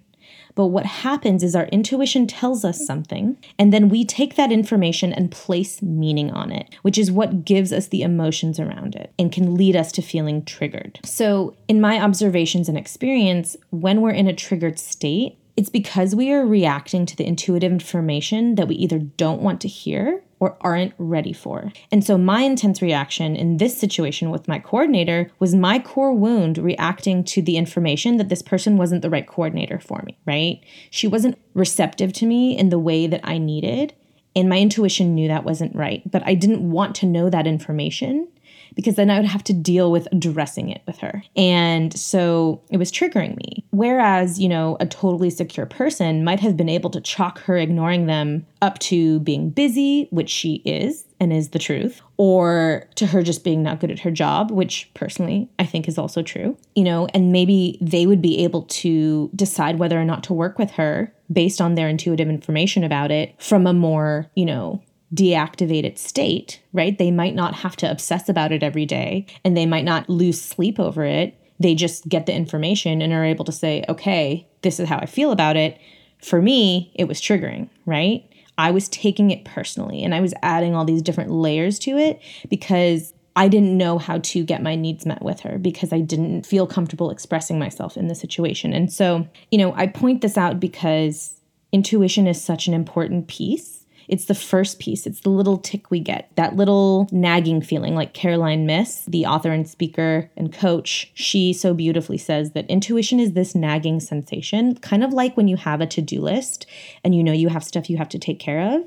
But 0.57 0.69
what 0.69 0.87
happens 0.87 1.43
is 1.43 1.55
our 1.55 1.67
intuition 1.67 2.27
tells 2.27 2.65
us 2.65 2.85
something, 2.85 3.37
and 3.59 3.73
then 3.73 3.91
we 3.91 4.05
take 4.05 4.37
that 4.37 4.51
information 4.51 5.13
and 5.13 5.31
place 5.31 5.83
meaning 5.83 6.31
on 6.31 6.51
it, 6.51 6.75
which 6.81 6.97
is 6.97 7.13
what 7.13 7.45
gives 7.45 7.73
us 7.73 7.89
the 7.89 8.03
emotions 8.03 8.59
around 8.59 8.97
it 8.97 9.13
and 9.19 9.31
can 9.31 9.55
lead 9.55 9.77
us 9.77 9.93
to 9.93 10.03
feeling 10.03 10.45
triggered. 10.45 10.99
So, 11.05 11.55
in 11.69 11.81
my 11.81 12.01
observations 12.01 12.71
and 12.71 12.79
experience, 12.79 13.57
when 13.69 14.01
we're 14.01 14.11
in 14.11 14.29
a 14.29 14.33
triggered 14.33 14.79
state, 14.79 15.39
it's 15.57 15.71
because 15.71 16.15
we 16.15 16.33
are 16.33 16.45
reacting 16.45 17.07
to 17.07 17.17
the 17.17 17.27
intuitive 17.27 17.73
information 17.73 18.57
that 18.57 18.69
we 18.69 18.75
either 18.77 18.99
don't 18.99 19.41
want 19.41 19.61
to 19.63 19.69
hear 19.69 20.23
or 20.39 20.57
aren't 20.61 20.93
ready 20.99 21.33
for. 21.33 21.73
And 21.91 22.05
so, 22.05 22.19
my 22.19 22.43
intense 22.43 22.83
reaction 22.83 23.35
in 23.37 23.57
this 23.57 23.79
situation 23.79 24.31
with 24.31 24.49
my 24.49 24.59
coordinator 24.59 25.31
was 25.39 25.55
my 25.55 25.79
core 25.79 26.13
wound 26.13 26.59
reacting 26.59 27.25
to 27.25 27.41
the 27.41 27.57
information 27.57 28.19
that 28.19 28.29
this 28.29 28.43
person 28.43 28.77
wasn't 28.77 29.03
the 29.03 29.11
right 29.11 29.27
coordinator 29.27 29.79
for 29.79 30.03
me, 30.05 30.19
right? 30.27 30.61
She 30.91 31.09
wasn't 31.09 31.39
receptive 31.55 32.13
to 32.15 32.27
me 32.27 32.57
in 32.57 32.69
the 32.69 32.79
way 32.79 33.07
that 33.07 33.23
I 33.25 33.39
needed. 33.39 33.95
And 34.35 34.51
my 34.51 34.59
intuition 34.59 35.15
knew 35.15 35.29
that 35.29 35.45
wasn't 35.45 35.75
right, 35.75 36.03
but 36.11 36.23
I 36.27 36.35
didn't 36.35 36.71
want 36.71 36.95
to 36.97 37.07
know 37.07 37.31
that 37.31 37.47
information 37.47 38.29
because 38.77 38.95
then 38.95 39.11
I 39.11 39.19
would 39.19 39.29
have 39.29 39.43
to 39.45 39.53
deal 39.53 39.91
with 39.91 40.07
addressing 40.13 40.69
it 40.69 40.83
with 40.87 40.99
her. 40.99 41.25
And 41.35 41.99
so 41.99 42.63
it 42.71 42.77
was 42.77 42.93
triggering 42.93 43.37
me. 43.37 43.65
Whereas, 43.71 44.39
you 44.39 44.49
know, 44.49 44.77
a 44.79 44.87
totally 44.87 45.31
secure 45.31 45.67
person 45.67 46.23
might 46.23 46.41
have 46.41 46.57
been 46.57 46.69
able 46.69 46.91
to 46.91 47.01
chalk 47.01 47.41
her 47.41 47.57
ignoring 47.57 48.07
them 48.07 48.47
up 48.63 48.79
to 48.81 49.19
being 49.21 49.51
busy, 49.51 50.07
which 50.11 50.31
she 50.31 50.57
is 50.65 51.05
and 51.19 51.33
is 51.33 51.49
the 51.49 51.59
truth, 51.59 52.03
or 52.19 52.87
to 52.97 53.07
her 53.07 53.23
just 53.23 53.43
being 53.43 53.63
not 53.63 53.81
good 53.81 53.91
at 53.91 54.01
her 54.01 54.11
job, 54.11 54.51
which 54.51 54.91
personally 54.93 55.49
I 55.59 55.65
think 55.65 55.89
is 55.89 55.97
also 55.97 56.23
true, 56.23 56.59
you 56.75 56.85
know, 56.85 57.07
and 57.15 57.33
maybe 57.33 57.79
they 57.81 58.07
would 58.07 58.21
be 58.21 58.45
able 58.45 58.63
to 58.63 59.31
decide 59.35 59.79
whether 59.79 59.99
or 59.99 60.05
not 60.05 60.23
to 60.25 60.35
work 60.35 60.59
with 60.59 60.73
her 60.73 61.15
based 61.33 61.61
on 61.61 61.75
their 61.75 61.89
intuitive 61.89 62.29
information 62.29 62.85
about 62.85 63.11
it 63.11 63.35
from 63.41 63.67
a 63.67 63.73
more, 63.73 64.31
you 64.35 64.45
know, 64.45 64.83
deactivated 65.17 65.99
state, 65.99 66.61
right? 66.73 66.97
They 66.97 67.11
might 67.11 67.35
not 67.35 67.55
have 67.55 67.77
to 67.77 67.91
obsess 67.91 68.29
about 68.29 68.53
it 68.53 68.63
every 68.63 68.87
day 68.87 69.27
and 69.45 69.57
they 69.57 69.67
might 69.67 69.85
not 69.85 70.09
lose 70.09 70.41
sleep 70.41 70.79
over 70.79 71.05
it. 71.05 71.35
They 71.59 71.75
just 71.75 72.09
get 72.09 72.27
the 72.27 72.35
information 72.35 73.01
and 73.01 73.13
are 73.13 73.25
able 73.25 73.47
to 73.47 73.53
say, 73.53 73.85
okay, 73.89 74.47
this 74.63 74.79
is 74.79 74.89
how 74.89 74.99
I 74.99 75.07
feel 75.07 75.33
about 75.33 75.57
it. 75.57 75.81
For 76.23 76.43
me, 76.43 76.93
it 76.95 77.09
was 77.09 77.21
triggering, 77.21 77.71
right? 77.87 78.29
I 78.59 78.71
was 78.71 78.89
taking 78.89 79.31
it 79.31 79.45
personally 79.45 80.03
and 80.03 80.15
I 80.15 80.21
was 80.21 80.35
adding 80.43 80.75
all 80.75 80.85
these 80.85 81.03
different 81.03 81.31
layers 81.31 81.79
to 81.81 81.97
it 81.97 82.21
because 82.49 83.15
I 83.37 83.49
didn't 83.49 83.77
know 83.77 83.99
how 83.99 84.19
to 84.19 84.45
get 84.45 84.63
my 84.63 84.77
needs 84.77 85.05
met 85.05 85.23
with 85.23 85.41
her 85.41 85.59
because 85.59 85.93
I 85.93 86.01
didn't 86.01 86.47
feel 86.47 86.67
comfortable 86.67 87.11
expressing 87.11 87.59
myself 87.59 87.97
in 87.97 88.09
the 88.09 88.15
situation. 88.15 88.73
And 88.73 88.93
so, 88.93 89.29
you 89.51 89.59
know, 89.59 89.75
I 89.75 89.87
point 89.87 90.23
this 90.23 90.39
out 90.39 90.59
because 90.59 91.41
intuition 91.73 92.27
is 92.27 92.43
such 92.43 92.67
an 92.67 92.75
important 92.75 93.29
piece 93.29 93.86
it's 94.09 94.27
the 94.27 94.35
first 94.35 94.79
piece. 94.79 95.07
It's 95.07 95.21
the 95.21 95.31
little 95.31 95.59
tick 95.59 95.91
we 95.91 96.01
get, 96.01 96.31
that 96.37 96.57
little 96.57 97.09
nagging 97.11 97.63
feeling, 97.63 97.95
like 97.95 98.15
Caroline 98.15 98.67
Myss, 98.67 99.05
the 99.07 99.27
author 99.27 99.53
and 99.53 99.69
speaker 99.69 100.31
and 100.37 100.53
coach. 100.53 101.11
She 101.15 101.53
so 101.53 101.75
beautifully 101.75 102.19
says 102.19 102.53
that 102.53 102.69
intuition 102.69 103.21
is 103.21 103.33
this 103.33 103.55
nagging 103.55 104.01
sensation, 104.01 104.77
kind 104.77 105.03
of 105.03 105.13
like 105.13 105.37
when 105.37 105.49
you 105.49 105.57
have 105.57 105.81
a 105.81 105.87
to 105.87 106.03
do 106.03 106.21
list 106.21 106.67
and 107.05 107.15
you 107.15 107.23
know 107.23 107.33
you 107.33 107.49
have 107.49 107.65
stuff 107.65 107.91
you 107.91 107.97
have 107.97 108.09
to 108.11 108.19
take 108.19 108.39
care 108.39 108.75
of 108.75 108.83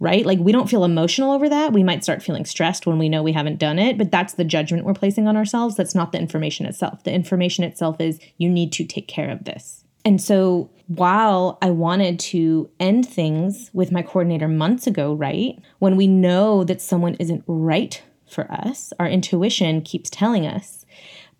right? 0.00 0.26
Like 0.26 0.38
we 0.38 0.52
don't 0.52 0.68
feel 0.68 0.84
emotional 0.84 1.32
over 1.32 1.48
that. 1.48 1.72
We 1.72 1.82
might 1.82 2.02
start 2.02 2.22
feeling 2.22 2.44
stressed 2.44 2.86
when 2.86 2.98
we 2.98 3.08
know 3.08 3.22
we 3.22 3.32
haven't 3.32 3.58
done 3.58 3.78
it, 3.78 3.96
but 3.96 4.10
that's 4.10 4.34
the 4.34 4.44
judgment 4.44 4.84
we're 4.84 4.92
placing 4.92 5.28
on 5.28 5.36
ourselves. 5.36 5.76
That's 5.76 5.94
not 5.94 6.12
the 6.12 6.18
information 6.18 6.66
itself. 6.66 7.04
The 7.04 7.12
information 7.12 7.64
itself 7.64 8.00
is 8.00 8.18
you 8.36 8.50
need 8.50 8.72
to 8.72 8.84
take 8.84 9.08
care 9.08 9.30
of 9.30 9.44
this. 9.44 9.83
And 10.04 10.20
so 10.20 10.70
while 10.86 11.58
I 11.62 11.70
wanted 11.70 12.20
to 12.20 12.68
end 12.78 13.08
things 13.08 13.70
with 13.72 13.90
my 13.90 14.02
coordinator 14.02 14.48
months 14.48 14.86
ago, 14.86 15.14
right? 15.14 15.58
When 15.78 15.96
we 15.96 16.06
know 16.06 16.62
that 16.64 16.82
someone 16.82 17.14
isn't 17.14 17.44
right 17.46 18.02
for 18.26 18.50
us, 18.50 18.92
our 18.98 19.08
intuition 19.08 19.80
keeps 19.80 20.10
telling 20.10 20.46
us 20.46 20.83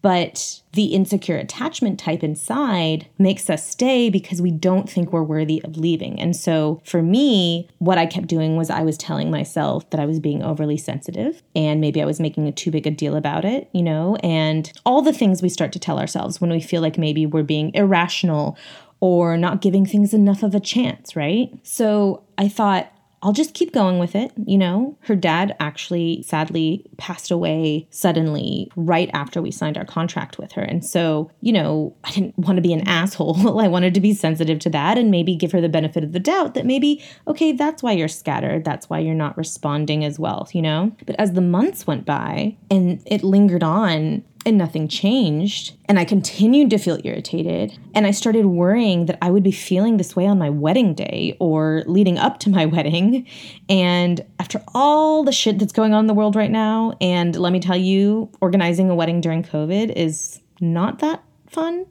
but 0.05 0.61
the 0.75 0.89
insecure 0.89 1.39
attachment 1.39 1.99
type 1.99 2.23
inside 2.23 3.07
makes 3.17 3.49
us 3.49 3.67
stay 3.67 4.11
because 4.11 4.43
we 4.43 4.51
don't 4.51 4.91
think 4.91 5.11
we're 5.11 5.23
worthy 5.23 5.63
of 5.65 5.79
leaving. 5.79 6.21
And 6.21 6.37
so 6.37 6.83
for 6.85 7.01
me, 7.01 7.71
what 7.79 7.97
I 7.97 8.05
kept 8.05 8.27
doing 8.27 8.55
was 8.55 8.69
I 8.69 8.83
was 8.83 8.99
telling 8.99 9.31
myself 9.31 9.89
that 9.89 10.01
I 10.01 10.05
was 10.05 10.21
being 10.21 10.43
overly 10.43 10.77
sensitive 10.77 11.43
and 11.57 11.81
maybe 11.81 12.03
I 12.03 12.05
was 12.05 12.21
making 12.21 12.47
a 12.47 12.53
too 12.53 12.71
big 12.71 12.87
a 12.87 12.91
deal 12.91 13.17
about 13.17 13.47
it, 13.47 13.71
you 13.73 13.83
know, 13.83 14.17
and 14.17 14.71
all 14.85 15.01
the 15.01 15.15
things 15.15 15.41
we 15.41 15.49
start 15.49 15.73
to 15.73 15.79
tell 15.79 15.99
ourselves 15.99 16.39
when 16.39 16.51
we 16.51 16.61
feel 16.61 16.83
like 16.83 16.99
maybe 16.99 17.25
we're 17.25 17.43
being 17.43 17.73
irrational 17.73 18.59
or 19.01 19.39
not 19.39 19.63
giving 19.63 19.87
things 19.87 20.13
enough 20.13 20.43
of 20.43 20.55
a 20.55 20.61
chance, 20.61 21.17
right? 21.17 21.49
So 21.63 22.25
I 22.37 22.49
thought, 22.49 22.93
I'll 23.25 23.33
just 23.33 23.55
keep 23.55 23.73
going 23.73 23.99
with 23.99 24.15
it. 24.15 24.33
You 24.47 24.59
know, 24.59 24.99
her 25.01 25.17
dad 25.17 25.57
actually 25.59 26.23
sadly 26.23 26.85
passed 26.99 27.31
away 27.31 27.89
suddenly 27.91 28.71
right 28.77 29.09
after 29.15 29.41
we 29.41 29.51
signed 29.51 29.79
our 29.79 29.87
contract 29.87 30.39
with 30.39 30.53
her. 30.53 30.63
And 30.63 30.85
so, 30.85 31.31
you 31.41 31.53
know, 31.53 31.97
I 32.05 32.11
didn't 32.11 32.39
want 32.39 32.57
to 32.57 32.63
be 32.63 32.75
an 32.75 32.87
asshole. 32.87 33.59
I 33.61 33.67
wanted 33.67 33.95
to 33.95 34.01
be 34.01 34.13
sensitive 34.13 34.59
to 34.61 34.71
that 34.71 34.99
and 34.99 35.11
maybe 35.11 35.35
give 35.35 35.53
her 35.53 35.63
the 35.63 35.71
benefit 35.71 36.05
of 36.05 36.13
the 36.13 36.21
doubt 36.21 36.53
that 36.53 36.67
maybe, 36.67 37.03
okay, 37.27 37.53
that's 37.53 37.83
why 37.83 37.93
you're 37.93 38.09
scattered. 38.09 38.65
That's 38.65 38.91
why 38.91 38.99
you're 38.99 39.15
not 39.15 39.39
responding 39.39 40.05
as 40.05 40.19
well, 40.19 40.47
you 40.53 40.61
know? 40.61 40.95
But 41.07 41.17
as 41.19 41.33
the 41.33 41.41
months 41.41 41.87
went 41.87 42.05
by 42.05 42.59
and 42.71 43.03
it 43.07 43.25
lingered 43.25 43.63
on, 43.63 44.23
and 44.47 44.59
nothing 44.59 44.89
changed. 44.89 45.77
And 45.87 45.99
I 45.99 46.05
continued 46.05 46.71
to 46.71 46.79
feel 46.79 46.99
irritated. 47.05 47.79
And 47.95 48.07
I 48.07 48.11
started 48.11 48.47
worrying 48.47 49.07
that 49.07 49.19
I 49.23 49.31
would 49.31 49.43
be 49.43 49.53
feeling 49.53 49.97
this 49.97 50.15
way 50.15 50.27
on 50.27 50.39
my 50.39 50.51
wedding 50.51 50.95
day 50.95 51.37
or 51.41 51.83
leading 51.87 52.19
up 52.19 52.39
to 52.41 52.51
my 52.51 52.67
wedding. 52.75 53.27
And 53.69 54.25
after 54.39 54.63
all 54.75 55.25
the 55.25 55.33
shit 55.33 55.59
that's 55.59 55.73
going 55.73 55.95
on 55.95 56.01
in 56.01 56.07
the 56.07 56.15
world 56.15 56.37
right 56.37 56.51
now, 56.51 56.97
and 57.01 57.37
let 57.37 57.53
me 57.53 57.61
tell 57.61 57.77
you, 57.77 58.31
organizing 58.41 58.91
a 58.91 58.95
wedding 58.95 59.21
during 59.21 59.43
COVID 59.43 59.93
is 59.97 60.41
not 60.61 61.01
that 61.01 61.23
fun 61.49 61.87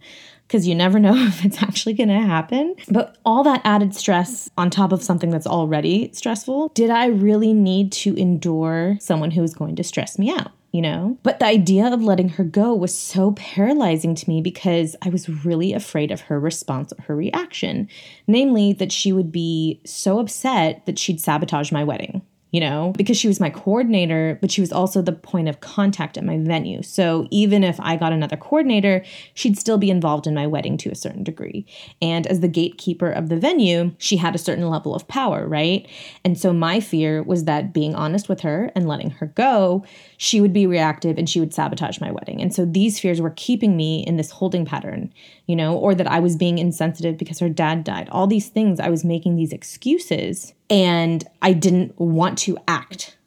because 0.48 0.68
you 0.68 0.76
never 0.76 1.00
know 1.06 1.16
if 1.16 1.44
it's 1.44 1.62
actually 1.64 1.94
going 1.94 2.10
to 2.10 2.22
happen. 2.22 2.76
But 2.90 3.18
all 3.26 3.44
that 3.44 3.62
added 3.64 3.96
stress 3.96 4.50
on 4.58 4.70
top 4.70 4.92
of 4.92 5.02
something 5.02 5.30
that's 5.30 5.48
already 5.48 6.12
stressful, 6.14 6.70
did 6.70 6.90
I 6.90 7.08
really 7.08 7.54
need 7.54 7.92
to 7.94 8.16
endure 8.16 8.98
someone 9.00 9.32
who 9.32 9.44
is 9.44 9.54
going 9.54 9.76
to 9.78 9.84
stress 9.84 10.20
me 10.20 10.32
out? 10.32 10.52
You 10.74 10.82
know? 10.82 11.18
But 11.24 11.40
the 11.40 11.46
idea 11.46 11.94
of 11.94 12.04
letting 12.04 12.30
her 12.30 12.44
go 12.44 12.74
was 12.74 12.98
so 12.98 13.32
paralyzing 13.34 14.16
to 14.16 14.30
me 14.30 14.42
because 14.42 14.96
I 15.02 15.10
was 15.10 15.30
really 15.46 15.72
afraid 15.72 16.12
of 16.12 16.22
her 16.22 16.40
response 16.40 16.92
her 17.08 17.16
reaction. 17.16 17.88
Namely, 18.28 18.74
that 18.74 18.92
she 18.92 19.14
would 19.14 19.32
be 19.32 19.80
so 19.86 20.20
upset 20.20 20.86
that 20.86 21.00
she'd 21.00 21.22
sabotage 21.22 21.72
my 21.72 21.84
wedding 21.84 22.24
you 22.54 22.60
know, 22.60 22.94
because 22.96 23.18
she 23.18 23.28
was 23.28 23.40
my 23.40 23.50
coordinator, 23.50 24.38
but 24.40 24.52
she 24.52 24.62
was 24.62 24.72
also 24.72 25.02
the 25.02 25.12
point 25.12 25.50
of 25.50 25.60
contact 25.60 26.20
at 26.20 26.24
my 26.24 26.38
venue. 26.38 26.84
So 26.84 27.28
even 27.32 27.64
if 27.64 27.80
I 27.80 27.96
got 27.96 28.14
another 28.14 28.38
coordinator, 28.38 29.04
she'd 29.34 29.58
still 29.58 29.80
be 29.80 29.90
involved 29.90 30.28
in 30.28 30.36
my 30.36 30.46
wedding 30.46 30.78
to 30.78 30.92
a 30.92 30.96
certain 30.96 31.24
degree. 31.24 31.66
And 32.00 32.28
as 32.28 32.42
the 32.42 32.48
gatekeeper 32.48 33.10
of 33.10 33.30
the 33.30 33.38
venue, 33.38 33.96
she 33.98 34.18
had 34.18 34.36
a 34.36 34.38
certain 34.38 34.70
level 34.70 34.94
of 34.94 35.08
power, 35.08 35.48
right? 35.48 35.88
And 36.24 36.40
so 36.40 36.54
my 36.54 36.80
fear 36.80 37.24
was 37.24 37.46
that 37.46 37.74
being 37.74 37.96
honest 37.96 38.30
with 38.30 38.42
her 38.42 38.72
and 38.76 38.88
letting 38.88 39.10
her 39.10 39.26
go, 39.26 39.84
she 40.24 40.40
would 40.40 40.54
be 40.54 40.66
reactive 40.66 41.18
and 41.18 41.30
she 41.30 41.42
would 41.42 41.54
sabotage 41.54 42.00
my 42.00 42.10
wedding. 42.10 42.42
And 42.42 42.56
so 42.56 42.64
these 42.64 42.98
fears 42.98 43.20
were 43.20 43.34
keeping 43.36 43.76
me 43.76 44.06
in 44.08 44.16
this 44.16 44.32
holding 44.32 44.64
pattern, 44.64 45.14
you 45.48 45.56
know, 45.56 45.76
or 45.76 45.94
that 45.94 46.08
I 46.08 46.22
was 46.22 46.38
being 46.38 46.60
insensitive 46.60 47.18
because 47.18 47.40
her 47.40 47.50
dad 47.50 47.84
died. 47.84 48.08
All 48.08 48.26
these 48.26 48.48
things, 48.48 48.80
I 48.80 48.88
was 48.88 49.04
making 49.04 49.36
these 49.36 49.52
excuses 49.52 50.54
and 50.70 51.26
I 51.42 51.52
didn't 51.52 52.00
want 52.00 52.38
to 52.38 52.58
act 52.70 53.18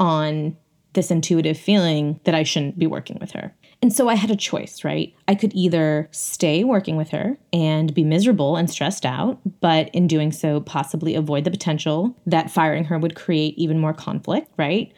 on 0.00 0.56
this 0.94 1.10
intuitive 1.10 1.58
feeling 1.58 2.18
that 2.24 2.34
I 2.34 2.44
shouldn't 2.44 2.78
be 2.78 2.86
working 2.86 3.18
with 3.20 3.32
her. 3.32 3.54
And 3.82 3.92
so 3.92 4.08
I 4.08 4.14
had 4.14 4.30
a 4.30 4.36
choice, 4.36 4.82
right? 4.82 5.14
I 5.28 5.34
could 5.34 5.52
either 5.54 6.08
stay 6.12 6.64
working 6.64 6.96
with 6.96 7.10
her 7.10 7.36
and 7.52 7.92
be 7.92 8.04
miserable 8.04 8.56
and 8.56 8.70
stressed 8.70 9.04
out, 9.04 9.38
but 9.60 9.90
in 9.94 10.06
doing 10.06 10.32
so, 10.32 10.60
possibly 10.60 11.14
avoid 11.14 11.44
the 11.44 11.50
potential 11.50 12.16
that 12.24 12.50
firing 12.50 12.84
her 12.84 12.98
would 12.98 13.16
create 13.16 13.52
even 13.58 13.78
more 13.78 13.92
conflict, 13.92 14.50
right? 14.56 14.90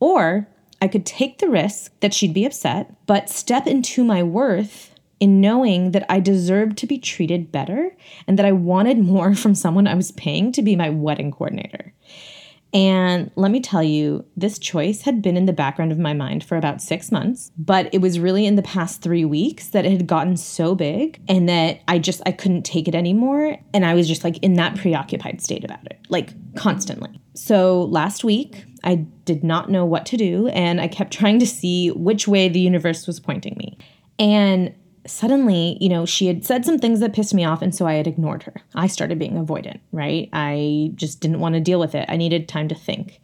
Or 0.00 0.48
I 0.80 0.88
could 0.88 1.06
take 1.06 1.38
the 1.38 1.48
risk 1.48 1.92
that 2.00 2.14
she'd 2.14 2.34
be 2.34 2.44
upset, 2.44 2.94
but 3.06 3.30
step 3.30 3.66
into 3.66 4.04
my 4.04 4.22
worth 4.22 4.94
in 5.20 5.40
knowing 5.40 5.92
that 5.92 6.04
I 6.08 6.20
deserved 6.20 6.76
to 6.78 6.86
be 6.86 6.98
treated 6.98 7.52
better 7.52 7.96
and 8.26 8.38
that 8.38 8.46
I 8.46 8.52
wanted 8.52 8.98
more 8.98 9.34
from 9.34 9.54
someone 9.54 9.86
I 9.86 9.94
was 9.94 10.12
paying 10.12 10.52
to 10.52 10.62
be 10.62 10.76
my 10.76 10.90
wedding 10.90 11.30
coordinator. 11.30 11.92
And 12.74 13.30
let 13.36 13.52
me 13.52 13.60
tell 13.60 13.84
you, 13.84 14.24
this 14.36 14.58
choice 14.58 15.02
had 15.02 15.22
been 15.22 15.36
in 15.36 15.46
the 15.46 15.52
background 15.52 15.92
of 15.92 15.98
my 15.98 16.12
mind 16.12 16.42
for 16.42 16.56
about 16.56 16.82
six 16.82 17.12
months, 17.12 17.52
but 17.56 17.88
it 17.94 18.00
was 18.00 18.18
really 18.18 18.46
in 18.46 18.56
the 18.56 18.62
past 18.62 19.00
three 19.00 19.24
weeks 19.24 19.68
that 19.68 19.86
it 19.86 19.92
had 19.92 20.08
gotten 20.08 20.36
so 20.36 20.74
big 20.74 21.20
and 21.28 21.48
that 21.48 21.82
I 21.86 22.00
just 22.00 22.20
I 22.26 22.32
couldn't 22.32 22.64
take 22.64 22.88
it 22.88 22.96
anymore. 22.96 23.56
And 23.72 23.86
I 23.86 23.94
was 23.94 24.08
just 24.08 24.24
like 24.24 24.38
in 24.38 24.54
that 24.54 24.76
preoccupied 24.76 25.40
state 25.40 25.62
about 25.62 25.86
it, 25.86 26.00
like 26.08 26.34
constantly. 26.56 27.20
So 27.34 27.84
last 27.84 28.24
week, 28.24 28.64
I 28.84 29.06
did 29.24 29.42
not 29.42 29.70
know 29.70 29.84
what 29.84 30.06
to 30.06 30.16
do, 30.16 30.48
and 30.48 30.80
I 30.80 30.88
kept 30.88 31.12
trying 31.18 31.38
to 31.40 31.46
see 31.46 31.90
which 31.90 32.28
way 32.28 32.48
the 32.48 32.60
universe 32.60 33.06
was 33.06 33.18
pointing 33.18 33.56
me. 33.58 33.78
And 34.18 34.74
suddenly, 35.06 35.76
you 35.80 35.88
know, 35.88 36.06
she 36.06 36.26
had 36.26 36.44
said 36.44 36.64
some 36.64 36.78
things 36.78 37.00
that 37.00 37.12
pissed 37.12 37.34
me 37.34 37.44
off, 37.44 37.62
and 37.62 37.74
so 37.74 37.86
I 37.86 37.94
had 37.94 38.06
ignored 38.06 38.44
her. 38.44 38.54
I 38.74 38.86
started 38.86 39.18
being 39.18 39.34
avoidant, 39.34 39.80
right? 39.92 40.28
I 40.32 40.92
just 40.94 41.20
didn't 41.20 41.40
want 41.40 41.54
to 41.54 41.60
deal 41.60 41.80
with 41.80 41.94
it. 41.94 42.06
I 42.08 42.16
needed 42.16 42.48
time 42.48 42.68
to 42.68 42.74
think. 42.74 43.20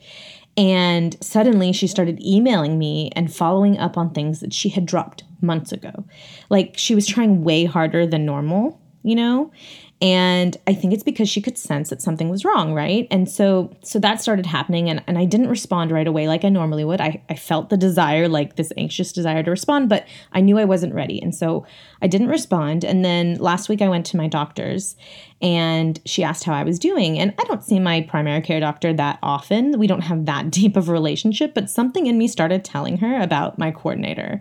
And 0.56 1.16
suddenly 1.22 1.72
she 1.72 1.86
started 1.86 2.20
emailing 2.22 2.78
me 2.78 3.10
and 3.14 3.32
following 3.32 3.78
up 3.78 3.96
on 3.96 4.10
things 4.10 4.40
that 4.40 4.52
she 4.52 4.68
had 4.68 4.84
dropped 4.84 5.24
months 5.40 5.72
ago. 5.72 6.04
Like 6.50 6.74
she 6.76 6.94
was 6.94 7.06
trying 7.06 7.44
way 7.44 7.64
harder 7.64 8.06
than 8.06 8.26
normal, 8.26 8.80
you 9.02 9.14
know? 9.14 9.52
And 10.02 10.56
i 10.66 10.72
think 10.72 10.92
it's 10.92 11.02
because 11.02 11.28
she 11.28 11.42
could 11.42 11.58
sense 11.58 11.90
that 11.90 12.00
something 12.00 12.28
was 12.28 12.44
wrong 12.44 12.72
right? 12.72 13.06
And 13.10 13.28
so 13.28 13.74
so 13.82 13.98
that 13.98 14.20
started 14.20 14.46
happening 14.46 14.88
and, 14.88 15.02
and 15.06 15.18
i 15.18 15.24
didn't 15.24 15.48
respond 15.48 15.90
right 15.90 16.06
away 16.06 16.28
like 16.28 16.44
i 16.44 16.48
normally 16.48 16.84
would. 16.84 17.00
I, 17.00 17.22
I 17.28 17.36
felt 17.36 17.68
the 17.68 17.76
desire 17.76 18.28
like 18.28 18.56
this 18.56 18.72
anxious 18.76 19.12
desire 19.12 19.42
to 19.42 19.50
respond 19.50 19.88
but 19.88 20.06
i 20.32 20.40
knew 20.40 20.58
i 20.58 20.64
wasn't 20.64 20.94
ready. 20.94 21.20
And 21.20 21.34
so 21.34 21.66
i 22.02 22.06
didn't 22.06 22.28
respond. 22.28 22.84
And 22.84 23.04
then 23.04 23.34
last 23.36 23.68
week 23.68 23.82
i 23.82 23.88
went 23.88 24.06
to 24.06 24.16
my 24.16 24.26
doctor's 24.26 24.96
and 25.42 25.98
she 26.04 26.22
asked 26.22 26.44
how 26.44 26.54
i 26.54 26.64
was 26.64 26.78
doing. 26.78 27.18
And 27.18 27.34
i 27.38 27.44
don't 27.44 27.64
see 27.64 27.78
my 27.78 28.02
primary 28.02 28.40
care 28.40 28.60
doctor 28.60 28.92
that 28.94 29.18
often. 29.22 29.78
We 29.78 29.86
don't 29.86 30.02
have 30.02 30.26
that 30.26 30.50
deep 30.58 30.76
of 30.76 30.88
a 30.88 30.92
relationship 30.92 31.54
but 31.54 31.68
something 31.68 32.06
in 32.06 32.18
me 32.18 32.28
started 32.28 32.64
telling 32.64 32.98
her 32.98 33.20
about 33.20 33.58
my 33.58 33.70
coordinator 33.70 34.40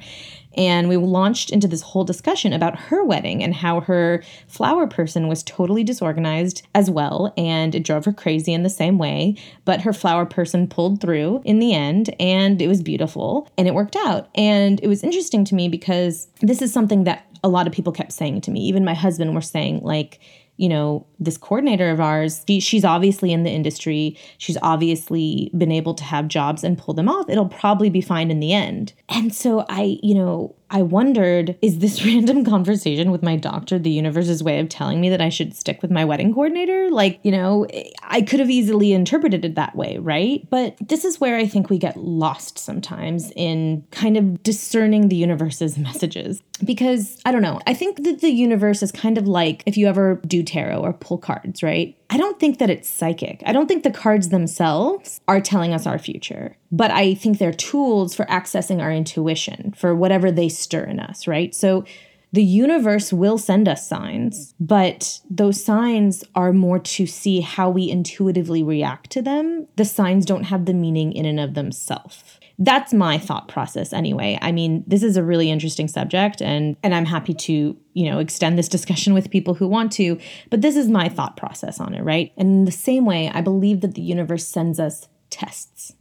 and 0.60 0.90
we 0.90 0.98
launched 0.98 1.52
into 1.52 1.70
this 1.70 1.82
whole 1.82 2.04
discussion 2.04 2.52
about 2.52 2.78
her 2.78 3.02
wedding 3.02 3.42
and 3.42 3.56
how 3.56 3.80
her 3.80 4.22
flower 4.50 4.88
person 4.88 5.30
was 5.30 5.42
totally 5.42 5.86
disorganized 5.86 6.68
as 6.76 6.92
well. 6.92 7.34
And 7.38 7.74
it 7.74 7.86
drove 7.86 8.04
her 8.04 8.12
crazy 8.12 8.54
in 8.54 8.64
the 8.64 8.70
same 8.70 8.98
way. 8.98 9.38
But 9.64 9.82
her 9.82 9.94
flower 9.94 10.26
person 10.26 10.68
pulled 10.68 11.00
through 11.00 11.42
in 11.46 11.60
the 11.60 11.74
end 11.74 12.14
and 12.20 12.62
it 12.62 12.68
was 12.68 12.84
beautiful 12.84 13.50
and 13.58 13.70
it 13.70 13.74
worked 13.74 13.96
out. 13.96 14.28
And 14.36 14.82
it 14.84 14.88
was 14.88 15.02
interesting 15.02 15.46
to 15.46 15.56
me 15.56 15.70
because 15.70 16.28
this 16.42 16.62
is 16.62 16.74
something 16.74 17.06
that 17.06 17.26
a 17.42 17.48
lot 17.48 17.66
of 17.66 17.72
people 17.72 17.94
kept 17.94 18.12
saying 18.12 18.42
to 18.42 18.52
me. 18.52 18.60
Even 18.60 18.84
my 18.84 18.94
husband 18.94 19.34
were 19.34 19.42
saying, 19.42 19.80
like, 19.82 20.20
you 20.60 20.68
know, 20.68 21.08
this 21.20 21.38
coordinator 21.38 21.90
of 21.90 22.02
ours, 22.02 22.44
she, 22.46 22.60
she's 22.60 22.84
obviously 22.84 23.32
in 23.32 23.44
the 23.44 23.50
industry. 23.50 24.18
She's 24.38 24.58
obviously 24.62 25.50
been 25.58 25.72
able 25.72 25.94
to 25.94 26.04
have 26.04 26.28
jobs 26.28 26.66
and 26.66 26.78
pull 26.78 26.94
them 26.94 27.08
off. 27.08 27.30
It'll 27.30 27.48
probably 27.48 27.90
be 27.90 28.02
fine 28.02 28.30
in 28.30 28.42
the 28.42 28.52
end. 28.52 28.92
And 29.08 29.34
so 29.34 29.66
I, 29.70 30.00
you 30.04 30.14
know, 30.14 30.58
I 30.70 30.82
wondered 30.82 31.58
is 31.62 31.80
this 31.80 32.06
random 32.06 32.44
conversation 32.44 33.10
with 33.10 33.24
my 33.24 33.38
doctor 33.38 33.80
the 33.80 33.90
universe's 33.90 34.44
way 34.44 34.60
of 34.60 34.68
telling 34.68 35.00
me 35.00 35.10
that 35.10 35.22
I 35.22 35.30
should 35.30 35.56
stick 35.56 35.82
with 35.82 35.92
my 35.92 36.04
wedding 36.04 36.34
coordinator? 36.34 36.92
Like, 36.92 37.22
you 37.24 37.32
know, 37.32 37.66
I 38.04 38.22
could 38.22 38.42
have 38.42 38.50
easily 38.50 38.92
interpreted 38.92 39.46
it 39.46 39.56
that 39.56 39.78
way, 39.78 39.98
right? 39.98 40.46
But 40.50 40.76
this 40.86 41.06
is 41.06 41.22
where 41.22 41.38
I 41.38 41.48
think 41.48 41.70
we 41.70 41.78
get 41.78 41.96
lost 41.96 42.60
sometimes 42.60 43.32
in 43.38 43.86
kind 43.92 44.18
of 44.18 44.44
discerning 44.44 45.08
the 45.08 45.16
universe's 45.16 45.78
messages. 45.78 46.42
Because 46.64 47.20
I 47.26 47.32
don't 47.32 47.42
know, 47.42 47.60
I 47.66 47.74
think 47.74 48.04
that 48.04 48.22
the 48.22 48.30
universe 48.30 48.84
is 48.84 48.92
kind 48.92 49.18
of 49.18 49.28
like 49.28 49.64
if 49.66 49.78
you 49.78 49.88
ever 49.88 50.22
do 50.28 50.44
tarot 50.44 50.82
or 50.82 50.94
pull 50.94 51.18
cards, 51.18 51.64
right? 51.64 51.96
I 52.10 52.18
don't 52.18 52.40
think 52.40 52.60
that 52.60 52.70
it's 52.70 52.90
psychic. 52.90 53.42
I 53.46 53.54
don't 53.54 53.68
think 53.68 53.84
the 53.84 53.92
cards 53.92 54.30
themselves 54.30 55.22
are 55.28 55.42
telling 55.42 55.74
us 55.74 55.86
our 55.86 56.00
future, 56.00 56.58
but 56.72 56.92
I 56.92 57.14
think 57.14 57.38
they're 57.38 57.54
tools 57.54 58.16
for 58.16 58.26
accessing 58.26 58.82
our 58.82 58.92
intuition, 58.92 59.74
for 59.78 59.96
whatever 59.96 60.32
they 60.32 60.50
stir 60.50 60.84
in 60.84 61.00
us, 61.00 61.28
right? 61.28 61.54
So 61.54 61.86
the 62.32 62.44
universe 62.44 63.12
will 63.12 63.38
send 63.38 63.68
us 63.68 63.88
signs, 63.88 64.54
but 64.60 65.20
those 65.30 65.64
signs 65.64 66.24
are 66.36 66.54
more 66.54 66.78
to 66.80 67.08
see 67.08 67.42
how 67.42 67.70
we 67.70 67.90
intuitively 67.90 68.62
react 68.62 69.10
to 69.12 69.22
them. 69.22 69.68
The 69.78 69.86
signs 69.86 70.26
don't 70.26 70.44
have 70.44 70.66
the 70.66 70.74
meaning 70.74 71.12
in 71.14 71.26
and 71.26 71.40
of 71.40 71.56
themselves 71.56 72.39
that's 72.62 72.94
my 72.94 73.18
thought 73.18 73.48
process 73.48 73.94
anyway. 73.94 74.38
I 74.42 74.52
mean 74.52 74.84
this 74.86 75.02
is 75.02 75.18
a 75.18 75.24
really 75.24 75.50
interesting 75.50 75.88
subject 75.88 76.42
and 76.42 76.76
and 76.84 76.94
i'm 76.94 77.06
happy 77.06 77.34
to 77.34 77.78
you 77.94 78.10
know 78.10 78.20
extend 78.20 78.58
this 78.58 78.68
discussion 78.78 79.14
with 79.14 79.32
people 79.32 79.54
who 79.54 79.68
want 79.68 79.92
to 79.94 80.20
but 80.50 80.62
this 80.62 80.76
is 80.76 80.88
my 80.88 81.10
thought 81.10 81.38
process 81.38 81.80
on 81.80 81.94
it 81.94 82.04
right? 82.04 82.32
And 82.38 82.50
in 82.50 82.66
the 82.66 82.72
same 82.72 83.06
way 83.06 83.32
i 83.34 83.42
believe 83.42 83.82
that 83.82 83.96
the 83.96 84.02
universe 84.02 84.46
sends 84.46 84.80
us 84.80 85.08
tests. 85.30 85.94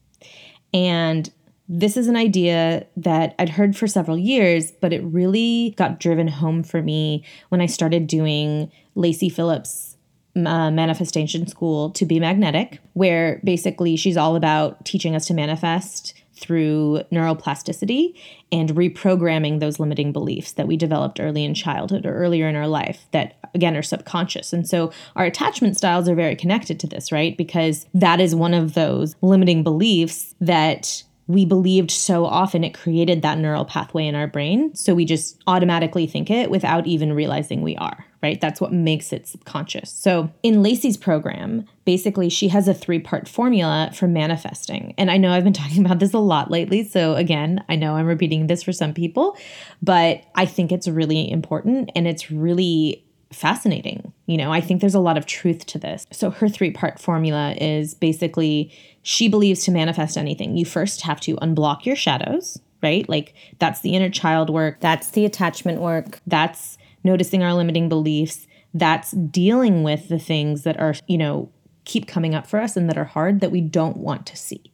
And 0.72 1.30
this 1.68 1.96
is 1.96 2.08
an 2.08 2.16
idea 2.16 2.86
that 2.96 3.34
I'd 3.38 3.50
heard 3.50 3.76
for 3.76 3.86
several 3.86 4.16
years, 4.16 4.72
but 4.72 4.92
it 4.92 5.02
really 5.04 5.74
got 5.76 6.00
driven 6.00 6.28
home 6.28 6.62
for 6.62 6.82
me 6.82 7.24
when 7.50 7.60
I 7.60 7.66
started 7.66 8.06
doing 8.06 8.72
Lacy 8.94 9.28
Phillips' 9.28 9.96
uh, 10.34 10.70
manifestation 10.70 11.46
school 11.46 11.90
to 11.90 12.06
be 12.06 12.20
magnetic, 12.20 12.80
where 12.94 13.40
basically 13.44 13.96
she's 13.96 14.16
all 14.16 14.34
about 14.34 14.84
teaching 14.84 15.14
us 15.14 15.26
to 15.26 15.34
manifest 15.34 16.14
through 16.38 17.02
neuroplasticity 17.12 18.14
and 18.50 18.70
reprogramming 18.70 19.60
those 19.60 19.78
limiting 19.78 20.12
beliefs 20.12 20.52
that 20.52 20.66
we 20.66 20.76
developed 20.76 21.20
early 21.20 21.44
in 21.44 21.54
childhood 21.54 22.06
or 22.06 22.14
earlier 22.14 22.48
in 22.48 22.56
our 22.56 22.68
life 22.68 23.06
that 23.12 23.36
again 23.54 23.76
are 23.76 23.82
subconscious. 23.82 24.52
And 24.52 24.66
so 24.66 24.92
our 25.16 25.24
attachment 25.24 25.76
styles 25.76 26.08
are 26.08 26.14
very 26.14 26.36
connected 26.36 26.80
to 26.80 26.86
this, 26.86 27.12
right? 27.12 27.36
Because 27.36 27.86
that 27.94 28.20
is 28.20 28.34
one 28.34 28.54
of 28.54 28.74
those 28.74 29.16
limiting 29.20 29.62
beliefs 29.62 30.34
that 30.40 31.02
we 31.26 31.44
believed 31.44 31.90
so 31.90 32.24
often 32.24 32.64
it 32.64 32.72
created 32.72 33.22
that 33.22 33.38
neural 33.38 33.66
pathway 33.66 34.06
in 34.06 34.14
our 34.14 34.26
brain. 34.26 34.74
So 34.74 34.94
we 34.94 35.04
just 35.04 35.38
automatically 35.46 36.06
think 36.06 36.30
it 36.30 36.50
without 36.50 36.86
even 36.86 37.12
realizing 37.12 37.62
we 37.62 37.76
are, 37.76 38.06
right? 38.22 38.40
That's 38.40 38.60
what 38.60 38.72
makes 38.72 39.12
it 39.12 39.26
subconscious. 39.26 39.90
So 39.90 40.30
in 40.42 40.62
Lacy's 40.62 40.96
program, 40.96 41.66
basically 41.84 42.28
she 42.28 42.48
has 42.48 42.66
a 42.66 42.74
three 42.74 42.98
part 42.98 43.28
formula 43.28 43.90
for 43.94 44.08
manifesting. 44.08 44.94
And 44.98 45.10
I 45.10 45.16
know 45.16 45.32
I've 45.32 45.44
been 45.44 45.52
talking 45.64 45.84
about 45.84 45.98
this 45.98 46.12
a 46.12 46.18
lot 46.18 46.50
lately. 46.50 46.84
So 46.84 47.14
again, 47.14 47.64
I 47.68 47.76
know 47.76 47.94
I'm 47.94 48.06
repeating 48.06 48.46
this 48.46 48.62
for 48.62 48.72
some 48.72 48.92
people, 48.92 49.36
but 49.82 50.22
I 50.34 50.46
think 50.46 50.72
it's 50.72 50.88
really 50.88 51.30
important 51.30 51.90
and 51.94 52.06
it's 52.08 52.30
really 52.30 53.04
fascinating. 53.32 54.12
You 54.26 54.38
know, 54.38 54.52
I 54.52 54.60
think 54.60 54.80
there's 54.80 54.94
a 54.94 55.00
lot 55.00 55.18
of 55.18 55.26
truth 55.26 55.66
to 55.66 55.78
this. 55.78 56.06
So 56.10 56.30
her 56.30 56.48
three 56.48 56.70
part 56.70 56.98
formula 56.98 57.54
is 57.60 57.94
basically 57.94 58.72
she 59.02 59.28
believes 59.28 59.64
to 59.64 59.70
manifest 59.70 60.16
anything, 60.16 60.56
you 60.56 60.64
first 60.64 61.02
have 61.02 61.20
to 61.20 61.36
unblock 61.36 61.84
your 61.84 61.96
shadows, 61.96 62.58
right? 62.82 63.08
Like 63.08 63.34
that's 63.58 63.80
the 63.80 63.94
inner 63.94 64.10
child 64.10 64.50
work, 64.50 64.80
that's 64.80 65.10
the 65.10 65.24
attachment 65.24 65.80
work, 65.80 66.20
that's 66.26 66.77
noticing 67.04 67.42
our 67.42 67.54
limiting 67.54 67.88
beliefs, 67.88 68.46
that's 68.74 69.12
dealing 69.12 69.82
with 69.82 70.08
the 70.08 70.18
things 70.18 70.62
that 70.62 70.78
are, 70.78 70.94
you 71.06 71.18
know, 71.18 71.50
keep 71.84 72.06
coming 72.06 72.34
up 72.34 72.46
for 72.46 72.60
us 72.60 72.76
and 72.76 72.88
that 72.88 72.98
are 72.98 73.04
hard 73.04 73.40
that 73.40 73.50
we 73.50 73.60
don't 73.60 73.96
want 73.96 74.26
to 74.26 74.36
see. 74.36 74.72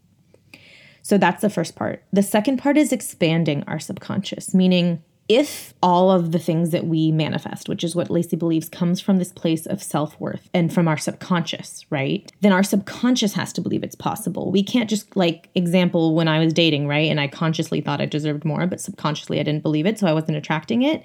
So 1.02 1.18
that's 1.18 1.42
the 1.42 1.50
first 1.50 1.76
part. 1.76 2.02
The 2.12 2.22
second 2.22 2.56
part 2.56 2.76
is 2.76 2.92
expanding 2.92 3.62
our 3.66 3.78
subconscious, 3.78 4.54
meaning 4.54 5.02
if 5.28 5.72
all 5.82 6.10
of 6.10 6.32
the 6.32 6.38
things 6.38 6.70
that 6.70 6.86
we 6.86 7.10
manifest, 7.10 7.68
which 7.68 7.82
is 7.82 7.96
what 7.96 8.10
Lacy 8.10 8.36
believes 8.36 8.68
comes 8.68 9.00
from 9.00 9.16
this 9.18 9.32
place 9.32 9.64
of 9.66 9.82
self 9.82 10.18
worth 10.20 10.50
and 10.52 10.72
from 10.72 10.86
our 10.86 10.98
subconscious, 10.98 11.84
right? 11.90 12.30
Then 12.40 12.52
our 12.52 12.62
subconscious 12.62 13.32
has 13.34 13.52
to 13.54 13.60
believe 13.60 13.82
it's 13.82 13.94
possible. 13.94 14.50
We 14.50 14.62
can't 14.62 14.90
just, 14.90 15.16
like, 15.16 15.48
example, 15.54 16.14
when 16.14 16.28
I 16.28 16.40
was 16.40 16.52
dating, 16.52 16.88
right? 16.88 17.10
And 17.10 17.20
I 17.20 17.28
consciously 17.28 17.80
thought 17.80 18.02
I 18.02 18.06
deserved 18.06 18.44
more, 18.44 18.66
but 18.66 18.80
subconsciously 18.80 19.40
I 19.40 19.44
didn't 19.44 19.62
believe 19.62 19.86
it, 19.86 19.98
so 19.98 20.06
I 20.06 20.12
wasn't 20.12 20.36
attracting 20.36 20.82
it. 20.82 21.02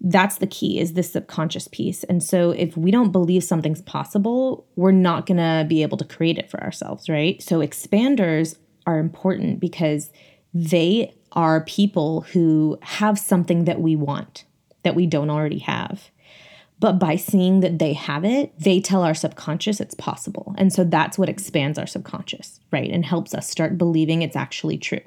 That's 0.00 0.38
the 0.38 0.46
key 0.46 0.78
is 0.78 0.92
this 0.92 1.12
subconscious 1.12 1.68
piece. 1.68 2.04
And 2.04 2.22
so 2.22 2.50
if 2.52 2.76
we 2.76 2.90
don't 2.90 3.10
believe 3.10 3.42
something's 3.42 3.82
possible, 3.82 4.66
we're 4.76 4.92
not 4.92 5.26
going 5.26 5.38
to 5.38 5.66
be 5.68 5.82
able 5.82 5.98
to 5.98 6.04
create 6.04 6.38
it 6.38 6.50
for 6.50 6.62
ourselves, 6.62 7.08
right? 7.08 7.42
So 7.42 7.58
expanders 7.58 8.56
are 8.86 8.98
important 8.98 9.60
because 9.60 10.10
they 10.54 11.14
are 11.32 11.64
people 11.64 12.22
who 12.32 12.78
have 12.82 13.18
something 13.18 13.64
that 13.64 13.80
we 13.80 13.96
want 13.96 14.44
that 14.82 14.94
we 14.94 15.06
don't 15.06 15.30
already 15.30 15.58
have. 15.58 16.10
But 16.80 17.00
by 17.00 17.16
seeing 17.16 17.60
that 17.60 17.80
they 17.80 17.92
have 17.92 18.24
it, 18.24 18.58
they 18.58 18.80
tell 18.80 19.02
our 19.02 19.14
subconscious 19.14 19.80
it's 19.80 19.94
possible. 19.94 20.54
And 20.56 20.72
so 20.72 20.84
that's 20.84 21.18
what 21.18 21.28
expands 21.28 21.76
our 21.78 21.86
subconscious, 21.86 22.60
right? 22.70 22.90
And 22.90 23.04
helps 23.04 23.34
us 23.34 23.50
start 23.50 23.76
believing 23.76 24.22
it's 24.22 24.36
actually 24.36 24.78
true. 24.78 25.00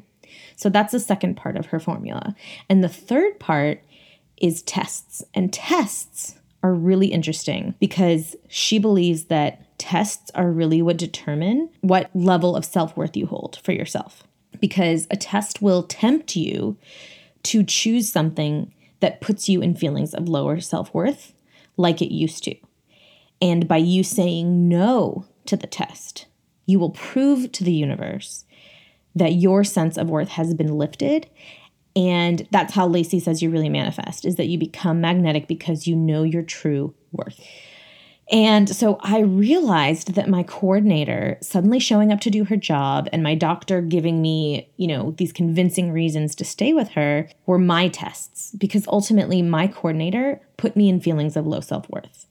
So 0.58 0.70
that's 0.70 0.92
the 0.92 1.00
second 1.00 1.38
part 1.38 1.56
of 1.56 1.68
her 1.68 1.80
formula. 1.80 2.36
And 2.70 2.84
the 2.84 2.90
third 2.90 3.40
part 3.40 3.82
is 4.42 4.62
tests. 4.64 5.24
And 5.34 5.54
tests 5.54 6.36
are 6.64 6.74
really 6.74 7.08
interesting 7.08 7.76
because 7.80 8.36
she 8.48 8.80
believes 8.80 9.26
that 9.26 9.78
tests 9.78 10.30
are 10.36 10.52
really 10.52 10.82
what 10.82 10.98
determine 10.98 11.70
what 11.82 12.10
level 12.14 12.56
of 12.56 12.66
self 12.66 12.96
worth 12.96 13.18
you 13.18 13.26
hold 13.26 13.60
for 13.64 13.72
yourself 13.72 14.24
because 14.60 15.08
a 15.10 15.18
test 15.18 15.62
will 15.62 15.84
tempt 15.84 16.36
you 16.36 16.78
to 17.44 17.64
choose 17.64 18.12
something 18.12 18.72
that 19.00 19.20
puts 19.20 19.50
you 19.50 19.62
in 19.62 19.76
feelings 19.76 20.14
of 20.14 20.30
lower 20.30 20.60
self 20.60 20.94
worth 20.94 21.34
like 21.76 22.02
it 22.02 22.14
used 22.14 22.44
to. 22.44 22.56
And 23.42 23.68
by 23.68 23.78
you 23.78 24.04
saying 24.04 24.70
no 24.70 25.26
to 25.48 25.58
the 25.58 25.68
test, 25.68 26.28
you 26.68 26.78
will 26.78 26.92
prove 26.92 27.52
to 27.54 27.64
the 27.64 27.74
universe 27.74 28.46
that 29.16 29.34
your 29.34 29.64
sense 29.64 29.98
of 29.98 30.10
worth 30.10 30.30
has 30.30 30.54
been 30.54 30.78
lifted. 30.78 31.28
And 31.96 32.48
that's 32.52 32.74
how 32.74 32.88
Lacy 32.88 33.20
says 33.20 33.42
you 33.42 33.50
really 33.50 33.70
manifest 33.70 34.26
is 34.26 34.38
that 34.38 34.48
you 34.48 34.58
become 34.58 35.02
magnetic 35.02 35.48
because 35.48 35.88
you 35.88 35.96
know 35.96 36.24
your 36.24 36.44
true 36.44 36.94
worth. 37.12 37.40
And 38.32 38.70
so 38.70 38.98
I 39.02 39.20
realized 39.20 40.14
that 40.16 40.30
my 40.30 40.44
coordinator 40.44 41.38
suddenly 41.42 41.80
showing 41.80 42.14
up 42.14 42.22
to 42.22 42.30
do 42.30 42.46
her 42.46 42.56
job 42.56 43.10
and 43.12 43.22
my 43.22 43.36
doctor 43.36 43.82
giving 43.82 44.22
me, 44.22 44.72
you 44.78 44.88
know, 44.88 45.12
these 45.18 45.34
convincing 45.34 45.92
reasons 45.92 46.34
to 46.36 46.46
stay 46.46 46.72
with 46.72 46.90
her 46.92 47.28
were 47.46 47.60
my 47.60 47.90
tests 47.90 48.54
because 48.58 48.88
ultimately 48.88 49.42
my 49.42 49.68
coordinator 49.68 50.40
put 50.56 50.78
me 50.78 50.88
in 50.88 51.02
feelings 51.02 51.36
of 51.36 51.46
low 51.46 51.60
self 51.60 51.90
worth. 51.90 52.28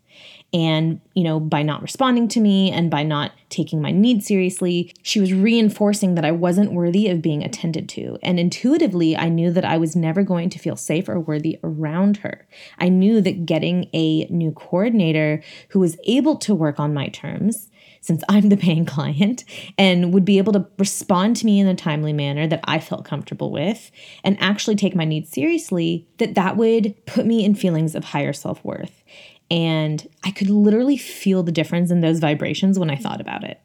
And, 0.53 1.01
you 1.15 1.23
know, 1.23 1.39
by 1.39 1.63
not 1.63 1.81
responding 1.81 2.27
to 2.29 2.41
me 2.41 2.73
and 2.73 2.91
by 2.91 3.05
not 3.05 3.31
taking 3.51 3.81
my 3.81 3.93
needs 3.93 4.27
seriously, 4.27 4.93
she 5.03 5.21
was 5.21 5.33
reinforcing 5.33 6.17
that 6.17 6.25
I 6.25 6.33
wasn't 6.33 6.73
worthy 6.73 7.09
of 7.09 7.23
being 7.23 7.45
attended 7.45 7.89
to. 7.91 8.19
And 8.21 8.41
intuitively, 8.41 9.17
I 9.17 9.29
knew 9.29 9.53
that 9.53 9.65
I 9.65 9.77
was 9.77 9.95
never 9.95 10.25
going 10.25 10.51
to 10.51 10.59
feel 10.59 10.75
safe 10.75 11.09
or 11.09 11.21
worthy 11.21 11.61
around 11.63 12.19
her. 12.19 12.49
I 12.79 12.89
knew 12.89 13.21
that 13.21 13.47
getting 13.47 13.89
a 13.95 14.25
new 14.25 14.51
coordinator 14.51 15.43
who 15.69 15.79
was 15.79 15.97
able 16.05 16.37
to 16.39 16.55
work 16.55 16.81
on 16.81 16.95
my 16.95 17.09
terms 17.09 17.69
since 18.01 18.25
I'm 18.29 18.49
the 18.49 18.57
paying 18.57 18.87
client 18.87 19.45
and 19.79 20.13
would 20.13 20.25
be 20.25 20.39
able 20.39 20.55
to 20.55 20.67
respond 20.79 21.37
to 21.37 21.47
me 21.47 21.61
in 21.61 21.67
a 21.67 21.75
timely 21.77 22.13
manner 22.13 22.47
that 22.47 22.65
I 22.65 22.81
felt 22.81 23.05
comfortable 23.05 23.53
with 23.53 23.91
and 24.25 24.41
actually 24.41 24.77
take 24.77 24.97
my 24.97 25.05
needs 25.05 25.31
seriously, 25.31 26.09
that 26.19 26.35
that 26.35 26.57
would 26.57 26.95
put 27.07 27.27
me 27.27 27.45
in 27.45 27.55
feelings 27.55 27.95
of 27.95 28.05
higher 28.05 28.33
self-worth. 28.33 29.05
And 29.51 30.07
I 30.25 30.31
could 30.31 30.51
literally 30.51 30.97
feel 30.97 31.43
the 31.43 31.53
difference 31.53 31.91
in 31.91 32.01
those 32.01 32.21
vibrations 32.21 32.79
when 32.79 32.91
I 32.91 32.97
thought 32.97 33.21
about 33.21 33.45
it. 33.45 33.61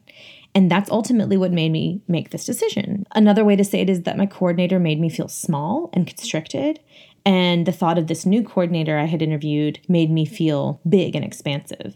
And 0.55 0.71
that's 0.71 0.89
ultimately 0.89 1.35
what 1.35 1.51
made 1.51 1.71
me 1.71 2.01
make 2.07 2.29
this 2.29 2.45
decision. 2.45 3.05
Another 3.13 3.43
way 3.43 3.57
to 3.57 3.63
say 3.63 3.81
it 3.81 3.89
is 3.89 4.03
that 4.03 4.17
my 4.17 4.25
coordinator 4.25 4.79
made 4.79 5.01
me 5.01 5.09
feel 5.09 5.27
small 5.27 5.89
and 5.91 6.07
constricted. 6.07 6.79
And 7.25 7.65
the 7.65 7.73
thought 7.73 7.97
of 7.97 8.07
this 8.07 8.25
new 8.25 8.41
coordinator 8.41 8.97
I 8.97 9.05
had 9.05 9.21
interviewed 9.21 9.79
made 9.89 10.09
me 10.09 10.25
feel 10.25 10.79
big 10.87 11.15
and 11.15 11.25
expansive. 11.25 11.95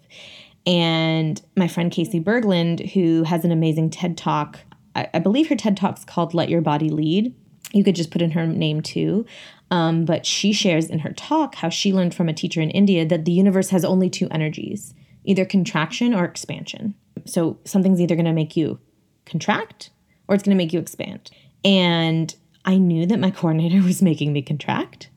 And 0.65 1.41
my 1.55 1.69
friend 1.69 1.91
Casey 1.91 2.19
Berglund, 2.19 2.91
who 2.91 3.23
has 3.23 3.45
an 3.45 3.51
amazing 3.51 3.91
TED 3.91 4.17
Talk, 4.17 4.59
I, 4.93 5.07
I 5.13 5.19
believe 5.19 5.47
her 5.47 5.55
TED 5.55 5.77
Talk's 5.77 6.03
called 6.03 6.33
Let 6.33 6.49
Your 6.49 6.61
Body 6.61 6.89
Lead. 6.89 7.33
You 7.71 7.83
could 7.83 7.95
just 7.95 8.11
put 8.11 8.21
in 8.21 8.31
her 8.31 8.45
name 8.45 8.81
too. 8.81 9.25
Um, 9.71 10.05
but 10.05 10.25
she 10.25 10.51
shares 10.51 10.89
in 10.89 10.99
her 10.99 11.13
talk 11.13 11.55
how 11.55 11.69
she 11.69 11.93
learned 11.93 12.15
from 12.15 12.29
a 12.29 12.33
teacher 12.33 12.61
in 12.61 12.71
India 12.71 13.05
that 13.05 13.25
the 13.25 13.31
universe 13.31 13.69
has 13.69 13.85
only 13.85 14.09
two 14.09 14.27
energies 14.31 14.93
either 15.25 15.45
contraction 15.45 16.13
or 16.13 16.23
expansion. 16.23 16.95
So 17.25 17.59
something's 17.65 18.01
either 18.01 18.15
going 18.15 18.25
to 18.25 18.33
make 18.33 18.55
you 18.55 18.79
contract 19.25 19.91
or 20.27 20.33
it's 20.33 20.43
going 20.43 20.57
to 20.57 20.63
make 20.63 20.73
you 20.73 20.79
expand. 20.79 21.29
And 21.63 22.33
I 22.65 22.77
knew 22.77 23.05
that 23.05 23.19
my 23.19 23.29
coordinator 23.39 23.83
was 23.83 24.01
making 24.01 24.33
me 24.33 24.41
contract. 24.41 25.09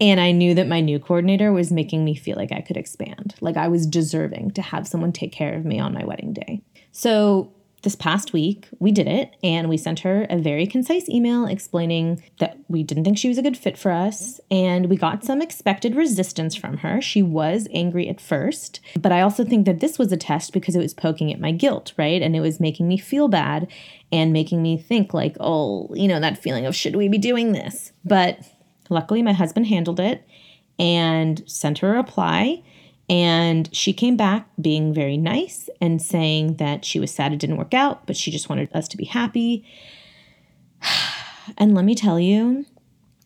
And 0.00 0.20
I 0.20 0.32
knew 0.32 0.54
that 0.54 0.66
my 0.66 0.80
new 0.80 0.98
coordinator 0.98 1.52
was 1.52 1.70
making 1.70 2.04
me 2.04 2.16
feel 2.16 2.36
like 2.36 2.50
I 2.50 2.62
could 2.62 2.76
expand, 2.76 3.36
like 3.40 3.56
I 3.56 3.68
was 3.68 3.86
deserving 3.86 4.50
to 4.52 4.62
have 4.62 4.88
someone 4.88 5.12
take 5.12 5.30
care 5.30 5.54
of 5.54 5.64
me 5.64 5.78
on 5.78 5.94
my 5.94 6.04
wedding 6.04 6.32
day. 6.32 6.62
So 6.90 7.52
this 7.84 7.94
past 7.94 8.32
week, 8.32 8.68
we 8.80 8.90
did 8.90 9.06
it 9.06 9.36
and 9.42 9.68
we 9.68 9.76
sent 9.76 10.00
her 10.00 10.26
a 10.28 10.38
very 10.38 10.66
concise 10.66 11.08
email 11.08 11.46
explaining 11.46 12.22
that 12.40 12.58
we 12.68 12.82
didn't 12.82 13.04
think 13.04 13.16
she 13.16 13.28
was 13.28 13.38
a 13.38 13.42
good 13.42 13.56
fit 13.56 13.78
for 13.78 13.92
us. 13.92 14.40
And 14.50 14.90
we 14.90 14.96
got 14.96 15.24
some 15.24 15.40
expected 15.40 15.94
resistance 15.94 16.56
from 16.56 16.78
her. 16.78 17.00
She 17.00 17.22
was 17.22 17.68
angry 17.72 18.08
at 18.08 18.20
first, 18.20 18.80
but 18.98 19.12
I 19.12 19.20
also 19.20 19.44
think 19.44 19.66
that 19.66 19.80
this 19.80 19.98
was 19.98 20.10
a 20.10 20.16
test 20.16 20.52
because 20.52 20.74
it 20.74 20.80
was 20.80 20.94
poking 20.94 21.32
at 21.32 21.40
my 21.40 21.52
guilt, 21.52 21.92
right? 21.96 22.20
And 22.20 22.34
it 22.34 22.40
was 22.40 22.58
making 22.58 22.88
me 22.88 22.98
feel 22.98 23.28
bad 23.28 23.70
and 24.10 24.32
making 24.32 24.62
me 24.62 24.76
think, 24.76 25.14
like, 25.14 25.36
oh, 25.38 25.88
you 25.94 26.08
know, 26.08 26.20
that 26.20 26.42
feeling 26.42 26.66
of 26.66 26.74
should 26.74 26.96
we 26.96 27.08
be 27.08 27.18
doing 27.18 27.52
this? 27.52 27.92
But 28.04 28.38
luckily, 28.90 29.22
my 29.22 29.32
husband 29.32 29.66
handled 29.66 30.00
it 30.00 30.26
and 30.78 31.42
sent 31.46 31.78
her 31.78 31.94
a 31.94 31.96
reply 31.98 32.62
and 33.08 33.74
she 33.74 33.92
came 33.92 34.16
back 34.16 34.48
being 34.60 34.94
very 34.94 35.16
nice 35.16 35.68
and 35.80 36.00
saying 36.00 36.56
that 36.56 36.84
she 36.84 36.98
was 36.98 37.12
sad 37.12 37.32
it 37.32 37.38
didn't 37.38 37.58
work 37.58 37.74
out, 37.74 38.06
but 38.06 38.16
she 38.16 38.30
just 38.30 38.48
wanted 38.48 38.70
us 38.74 38.88
to 38.88 38.96
be 38.96 39.04
happy. 39.04 39.64
And 41.58 41.74
let 41.74 41.84
me 41.84 41.94
tell 41.94 42.18
you, 42.18 42.64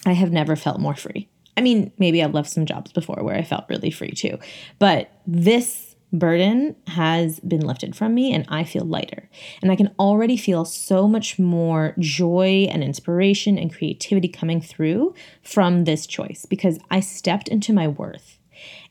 I 0.05 0.13
have 0.15 0.33
never 0.33 0.57
felt 0.57 0.81
more 0.81 0.97
free. 0.97 1.29
I 1.57 1.61
mean, 1.61 1.93
maybe 1.99 2.21
I've 2.21 2.35
left 2.35 2.51
some 2.51 2.67
jobs 2.67 2.93
before 2.93 3.23
where 3.23 3.37
I 3.37 3.45
felt 3.45 3.67
really 3.69 3.93
free 3.93 4.11
too, 4.11 4.39
but 4.81 5.13
this 5.25 5.95
burden 6.13 6.75
has 6.89 7.39
been 7.41 7.61
lifted 7.61 7.95
from 7.95 8.15
me 8.15 8.33
and 8.33 8.45
I 8.49 8.65
feel 8.65 8.85
lighter. 8.85 9.29
And 9.63 9.71
I 9.71 9.77
can 9.77 9.95
already 9.99 10.37
feel 10.37 10.65
so 10.65 11.07
much 11.07 11.39
more 11.39 11.95
joy 11.99 12.67
and 12.71 12.83
inspiration 12.83 13.59
and 13.59 13.73
creativity 13.73 14.29
coming 14.29 14.61
through 14.61 15.15
from 15.43 15.85
this 15.85 16.07
choice 16.07 16.47
because 16.47 16.79
I 16.91 17.01
stepped 17.01 17.49
into 17.49 17.73
my 17.73 17.89
worth 17.89 18.38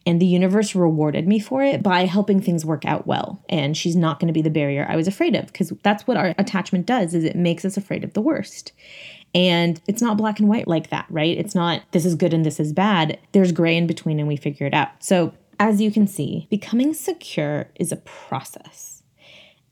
and 0.07 0.21
the 0.21 0.25
universe 0.25 0.73
rewarded 0.73 1.27
me 1.27 1.37
for 1.37 1.61
it 1.61 1.83
by 1.83 2.05
helping 2.05 2.39
things 2.39 2.63
work 2.63 2.85
out 2.85 3.05
well. 3.05 3.43
And 3.49 3.75
she's 3.75 3.95
not 3.95 4.21
going 4.21 4.27
to 4.27 4.33
be 4.33 4.41
the 4.41 4.49
barrier 4.49 4.87
i 4.89 4.95
was 4.95 5.07
afraid 5.07 5.35
of 5.35 5.47
because 5.47 5.73
that's 5.83 6.07
what 6.07 6.15
our 6.15 6.33
attachment 6.37 6.85
does 6.85 7.13
is 7.13 7.25
it 7.25 7.35
makes 7.35 7.65
us 7.65 7.75
afraid 7.75 8.05
of 8.05 8.13
the 8.13 8.21
worst. 8.21 8.71
And 9.35 9.81
it's 9.85 10.01
not 10.01 10.15
black 10.15 10.39
and 10.39 10.47
white 10.47 10.67
like 10.67 10.89
that 10.89 11.05
right? 11.09 11.37
It's 11.37 11.53
not 11.53 11.81
this 11.91 12.05
is 12.05 12.15
good 12.15 12.33
and 12.33 12.45
this 12.45 12.59
is 12.59 12.71
bad. 12.71 13.19
There's 13.33 13.51
gray 13.51 13.75
in 13.75 13.85
between 13.85 14.17
and 14.17 14.29
we 14.29 14.37
figure 14.37 14.65
it 14.65 14.73
out. 14.73 15.03
So 15.03 15.33
as 15.59 15.81
you 15.81 15.91
can 15.91 16.07
see 16.07 16.47
becoming 16.49 16.93
secure 16.93 17.67
is 17.75 17.91
a 17.91 17.97
process. 17.97 19.03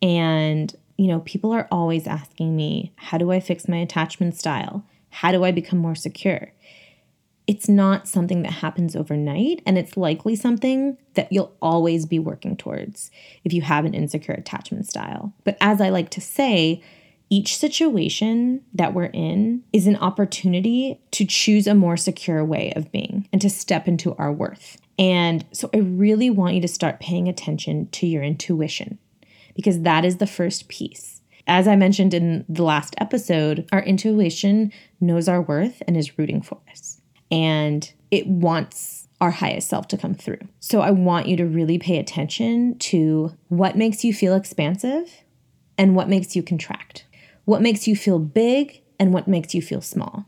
And 0.01 0.75
you 0.97 1.07
know 1.07 1.21
people 1.21 1.53
are 1.53 1.69
always 1.71 2.07
asking 2.07 2.57
me 2.57 2.93
how 2.97 3.17
do 3.17 3.31
i 3.31 3.39
fix 3.39 3.69
my 3.69 3.77
attachment 3.77 4.35
style? 4.35 4.83
How 5.11 5.31
do 5.31 5.45
i 5.45 5.51
become 5.51 5.79
more 5.79 5.95
secure 5.95 6.51
it's 7.47 7.69
not 7.69 8.07
something 8.07 8.41
that 8.41 8.51
happens 8.51 8.95
overnight, 8.95 9.61
and 9.65 9.77
it's 9.77 9.95
likely 9.95 10.35
something 10.35 10.97
that 11.13 11.31
you'll 11.31 11.55
always 11.61 12.05
be 12.05 12.17
working 12.17 12.57
towards 12.57 13.11
if 13.43 13.53
you 13.53 13.61
have 13.61 13.85
an 13.85 13.93
insecure 13.93 14.33
attachment 14.33 14.87
style. 14.87 15.33
But 15.43 15.57
as 15.61 15.79
I 15.79 15.89
like 15.89 16.09
to 16.11 16.21
say, 16.21 16.81
each 17.29 17.57
situation 17.57 18.61
that 18.73 18.93
we're 18.93 19.05
in 19.05 19.63
is 19.73 19.87
an 19.87 19.95
opportunity 19.97 20.99
to 21.11 21.25
choose 21.25 21.67
a 21.67 21.75
more 21.75 21.97
secure 21.97 22.43
way 22.43 22.71
of 22.75 22.91
being 22.91 23.27
and 23.31 23.41
to 23.41 23.49
step 23.49 23.87
into 23.87 24.15
our 24.15 24.31
worth. 24.31 24.77
And 24.97 25.45
so 25.51 25.69
I 25.73 25.77
really 25.77 26.29
want 26.29 26.55
you 26.55 26.61
to 26.61 26.67
start 26.67 26.99
paying 26.99 27.27
attention 27.27 27.89
to 27.89 28.07
your 28.07 28.23
intuition 28.23 28.99
because 29.55 29.81
that 29.81 30.05
is 30.05 30.17
the 30.17 30.27
first 30.27 30.67
piece. 30.67 31.21
As 31.47 31.67
I 31.67 31.75
mentioned 31.75 32.13
in 32.13 32.45
the 32.49 32.63
last 32.63 32.95
episode, 32.97 33.67
our 33.71 33.83
intuition 33.83 34.71
knows 34.99 35.27
our 35.27 35.41
worth 35.41 35.81
and 35.87 35.97
is 35.97 36.17
rooting 36.17 36.41
for 36.41 36.59
us 36.71 37.01
and 37.31 37.91
it 38.11 38.27
wants 38.27 39.07
our 39.21 39.31
highest 39.31 39.69
self 39.69 39.87
to 39.89 39.97
come 39.97 40.13
through. 40.13 40.39
So 40.59 40.81
I 40.81 40.91
want 40.91 41.27
you 41.27 41.37
to 41.37 41.45
really 41.45 41.77
pay 41.77 41.97
attention 41.97 42.77
to 42.79 43.35
what 43.47 43.77
makes 43.77 44.03
you 44.03 44.13
feel 44.13 44.35
expansive 44.35 45.23
and 45.77 45.95
what 45.95 46.09
makes 46.09 46.35
you 46.35 46.43
contract, 46.43 47.05
what 47.45 47.61
makes 47.61 47.87
you 47.87 47.95
feel 47.95 48.19
big 48.19 48.81
and 48.99 49.13
what 49.13 49.27
makes 49.27 49.53
you 49.53 49.61
feel 49.61 49.81
small. 49.81 50.25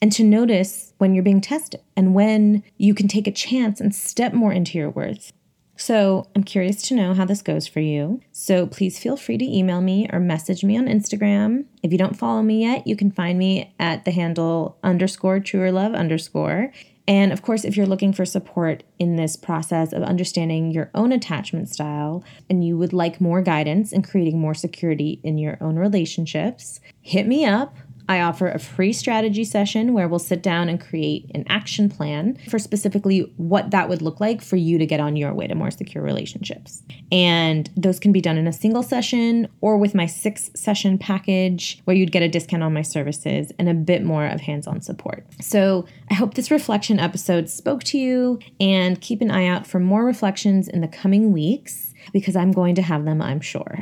And 0.00 0.10
to 0.12 0.24
notice 0.24 0.92
when 0.98 1.14
you're 1.14 1.24
being 1.24 1.40
tested 1.40 1.80
and 1.96 2.14
when 2.14 2.64
you 2.76 2.94
can 2.94 3.08
take 3.08 3.26
a 3.26 3.32
chance 3.32 3.80
and 3.80 3.94
step 3.94 4.32
more 4.32 4.52
into 4.52 4.78
your 4.78 4.90
worth 4.90 5.32
so 5.78 6.26
I'm 6.34 6.42
curious 6.42 6.82
to 6.82 6.94
know 6.94 7.14
how 7.14 7.24
this 7.24 7.40
goes 7.40 7.68
for 7.68 7.78
you. 7.78 8.20
So 8.32 8.66
please 8.66 8.98
feel 8.98 9.16
free 9.16 9.38
to 9.38 9.44
email 9.44 9.80
me 9.80 10.08
or 10.12 10.18
message 10.18 10.64
me 10.64 10.76
on 10.76 10.86
Instagram. 10.86 11.66
If 11.84 11.92
you 11.92 11.98
don't 11.98 12.18
follow 12.18 12.42
me 12.42 12.62
yet, 12.62 12.86
you 12.86 12.96
can 12.96 13.12
find 13.12 13.38
me 13.38 13.74
at 13.78 14.04
the 14.04 14.10
handle 14.10 14.76
underscore 14.82 15.38
truer 15.38 15.70
love 15.70 15.94
underscore. 15.94 16.72
And 17.06 17.32
of 17.32 17.42
course, 17.42 17.64
if 17.64 17.76
you're 17.76 17.86
looking 17.86 18.12
for 18.12 18.26
support 18.26 18.82
in 18.98 19.14
this 19.14 19.36
process 19.36 19.92
of 19.92 20.02
understanding 20.02 20.72
your 20.72 20.90
own 20.94 21.12
attachment 21.12 21.70
style 21.70 22.24
and 22.50 22.62
you 22.62 22.76
would 22.76 22.92
like 22.92 23.20
more 23.20 23.40
guidance 23.40 23.92
in 23.92 24.02
creating 24.02 24.38
more 24.38 24.54
security 24.54 25.20
in 25.22 25.38
your 25.38 25.56
own 25.60 25.76
relationships, 25.76 26.80
hit 27.00 27.26
me 27.26 27.46
up. 27.46 27.76
I 28.08 28.20
offer 28.20 28.48
a 28.48 28.58
free 28.58 28.92
strategy 28.92 29.44
session 29.44 29.92
where 29.92 30.08
we'll 30.08 30.18
sit 30.18 30.42
down 30.42 30.68
and 30.68 30.80
create 30.80 31.30
an 31.34 31.44
action 31.48 31.90
plan 31.90 32.38
for 32.48 32.58
specifically 32.58 33.32
what 33.36 33.70
that 33.70 33.88
would 33.88 34.00
look 34.00 34.18
like 34.18 34.40
for 34.40 34.56
you 34.56 34.78
to 34.78 34.86
get 34.86 34.98
on 34.98 35.14
your 35.14 35.34
way 35.34 35.46
to 35.46 35.54
more 35.54 35.70
secure 35.70 36.02
relationships. 36.02 36.82
And 37.12 37.70
those 37.76 38.00
can 38.00 38.12
be 38.12 38.22
done 38.22 38.38
in 38.38 38.46
a 38.46 38.52
single 38.52 38.82
session 38.82 39.48
or 39.60 39.76
with 39.76 39.94
my 39.94 40.06
six 40.06 40.50
session 40.54 40.96
package 40.96 41.80
where 41.84 41.96
you'd 41.96 42.12
get 42.12 42.22
a 42.22 42.28
discount 42.28 42.62
on 42.62 42.72
my 42.72 42.82
services 42.82 43.52
and 43.58 43.68
a 43.68 43.74
bit 43.74 44.02
more 44.02 44.26
of 44.26 44.40
hands 44.40 44.66
on 44.66 44.80
support. 44.80 45.26
So 45.40 45.86
I 46.10 46.14
hope 46.14 46.34
this 46.34 46.50
reflection 46.50 46.98
episode 46.98 47.50
spoke 47.50 47.84
to 47.84 47.98
you 47.98 48.38
and 48.58 49.00
keep 49.00 49.20
an 49.20 49.30
eye 49.30 49.46
out 49.46 49.66
for 49.66 49.80
more 49.80 50.04
reflections 50.04 50.66
in 50.68 50.80
the 50.80 50.88
coming 50.88 51.32
weeks 51.32 51.92
because 52.12 52.36
I'm 52.36 52.52
going 52.52 52.74
to 52.76 52.82
have 52.82 53.04
them, 53.04 53.20
I'm 53.20 53.40
sure. 53.40 53.78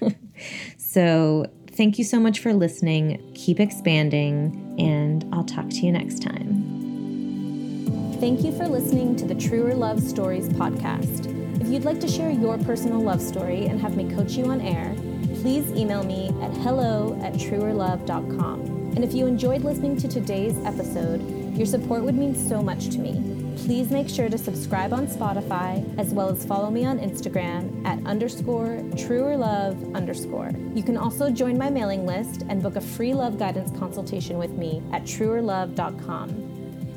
so 0.78 1.46
Thank 1.78 1.96
you 1.96 2.02
so 2.02 2.18
much 2.18 2.40
for 2.40 2.52
listening. 2.52 3.30
Keep 3.36 3.60
expanding, 3.60 4.74
and 4.80 5.24
I'll 5.32 5.44
talk 5.44 5.70
to 5.70 5.76
you 5.76 5.92
next 5.92 6.20
time. 6.20 8.16
Thank 8.18 8.42
you 8.42 8.50
for 8.50 8.66
listening 8.66 9.14
to 9.14 9.24
the 9.24 9.36
Truer 9.36 9.74
Love 9.74 10.02
Stories 10.02 10.48
podcast. 10.48 11.32
If 11.60 11.68
you'd 11.68 11.84
like 11.84 12.00
to 12.00 12.08
share 12.08 12.30
your 12.30 12.58
personal 12.58 13.00
love 13.00 13.22
story 13.22 13.66
and 13.66 13.80
have 13.80 13.96
me 13.96 14.12
coach 14.12 14.32
you 14.32 14.46
on 14.46 14.60
air, 14.60 14.92
please 15.40 15.70
email 15.70 16.02
me 16.02 16.30
at 16.42 16.50
hello 16.56 17.16
at 17.22 17.34
truerlove.com. 17.34 18.60
And 18.96 19.04
if 19.04 19.14
you 19.14 19.26
enjoyed 19.26 19.62
listening 19.62 19.96
to 19.98 20.08
today's 20.08 20.58
episode, 20.64 21.22
your 21.56 21.66
support 21.66 22.02
would 22.02 22.16
mean 22.16 22.34
so 22.34 22.60
much 22.60 22.88
to 22.88 22.98
me. 22.98 23.37
Please 23.68 23.90
make 23.90 24.08
sure 24.08 24.30
to 24.30 24.38
subscribe 24.38 24.94
on 24.94 25.06
Spotify 25.06 25.84
as 25.98 26.14
well 26.14 26.30
as 26.30 26.42
follow 26.42 26.70
me 26.70 26.86
on 26.86 26.98
Instagram 26.98 27.84
at 27.84 28.02
underscore 28.06 28.82
truer 28.96 29.36
love 29.36 29.94
underscore. 29.94 30.52
You 30.72 30.82
can 30.82 30.96
also 30.96 31.28
join 31.30 31.58
my 31.58 31.68
mailing 31.68 32.06
list 32.06 32.46
and 32.48 32.62
book 32.62 32.76
a 32.76 32.80
free 32.80 33.12
love 33.12 33.38
guidance 33.38 33.78
consultation 33.78 34.38
with 34.38 34.52
me 34.52 34.82
at 34.94 35.02
truerlove.com. 35.02 36.30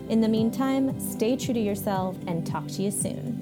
In 0.08 0.22
the 0.22 0.30
meantime, 0.30 0.98
stay 0.98 1.36
true 1.36 1.54
to 1.54 1.60
yourself 1.60 2.16
and 2.26 2.48
talk 2.48 2.68
to 2.68 2.84
you 2.84 2.92
soon. 2.92 3.41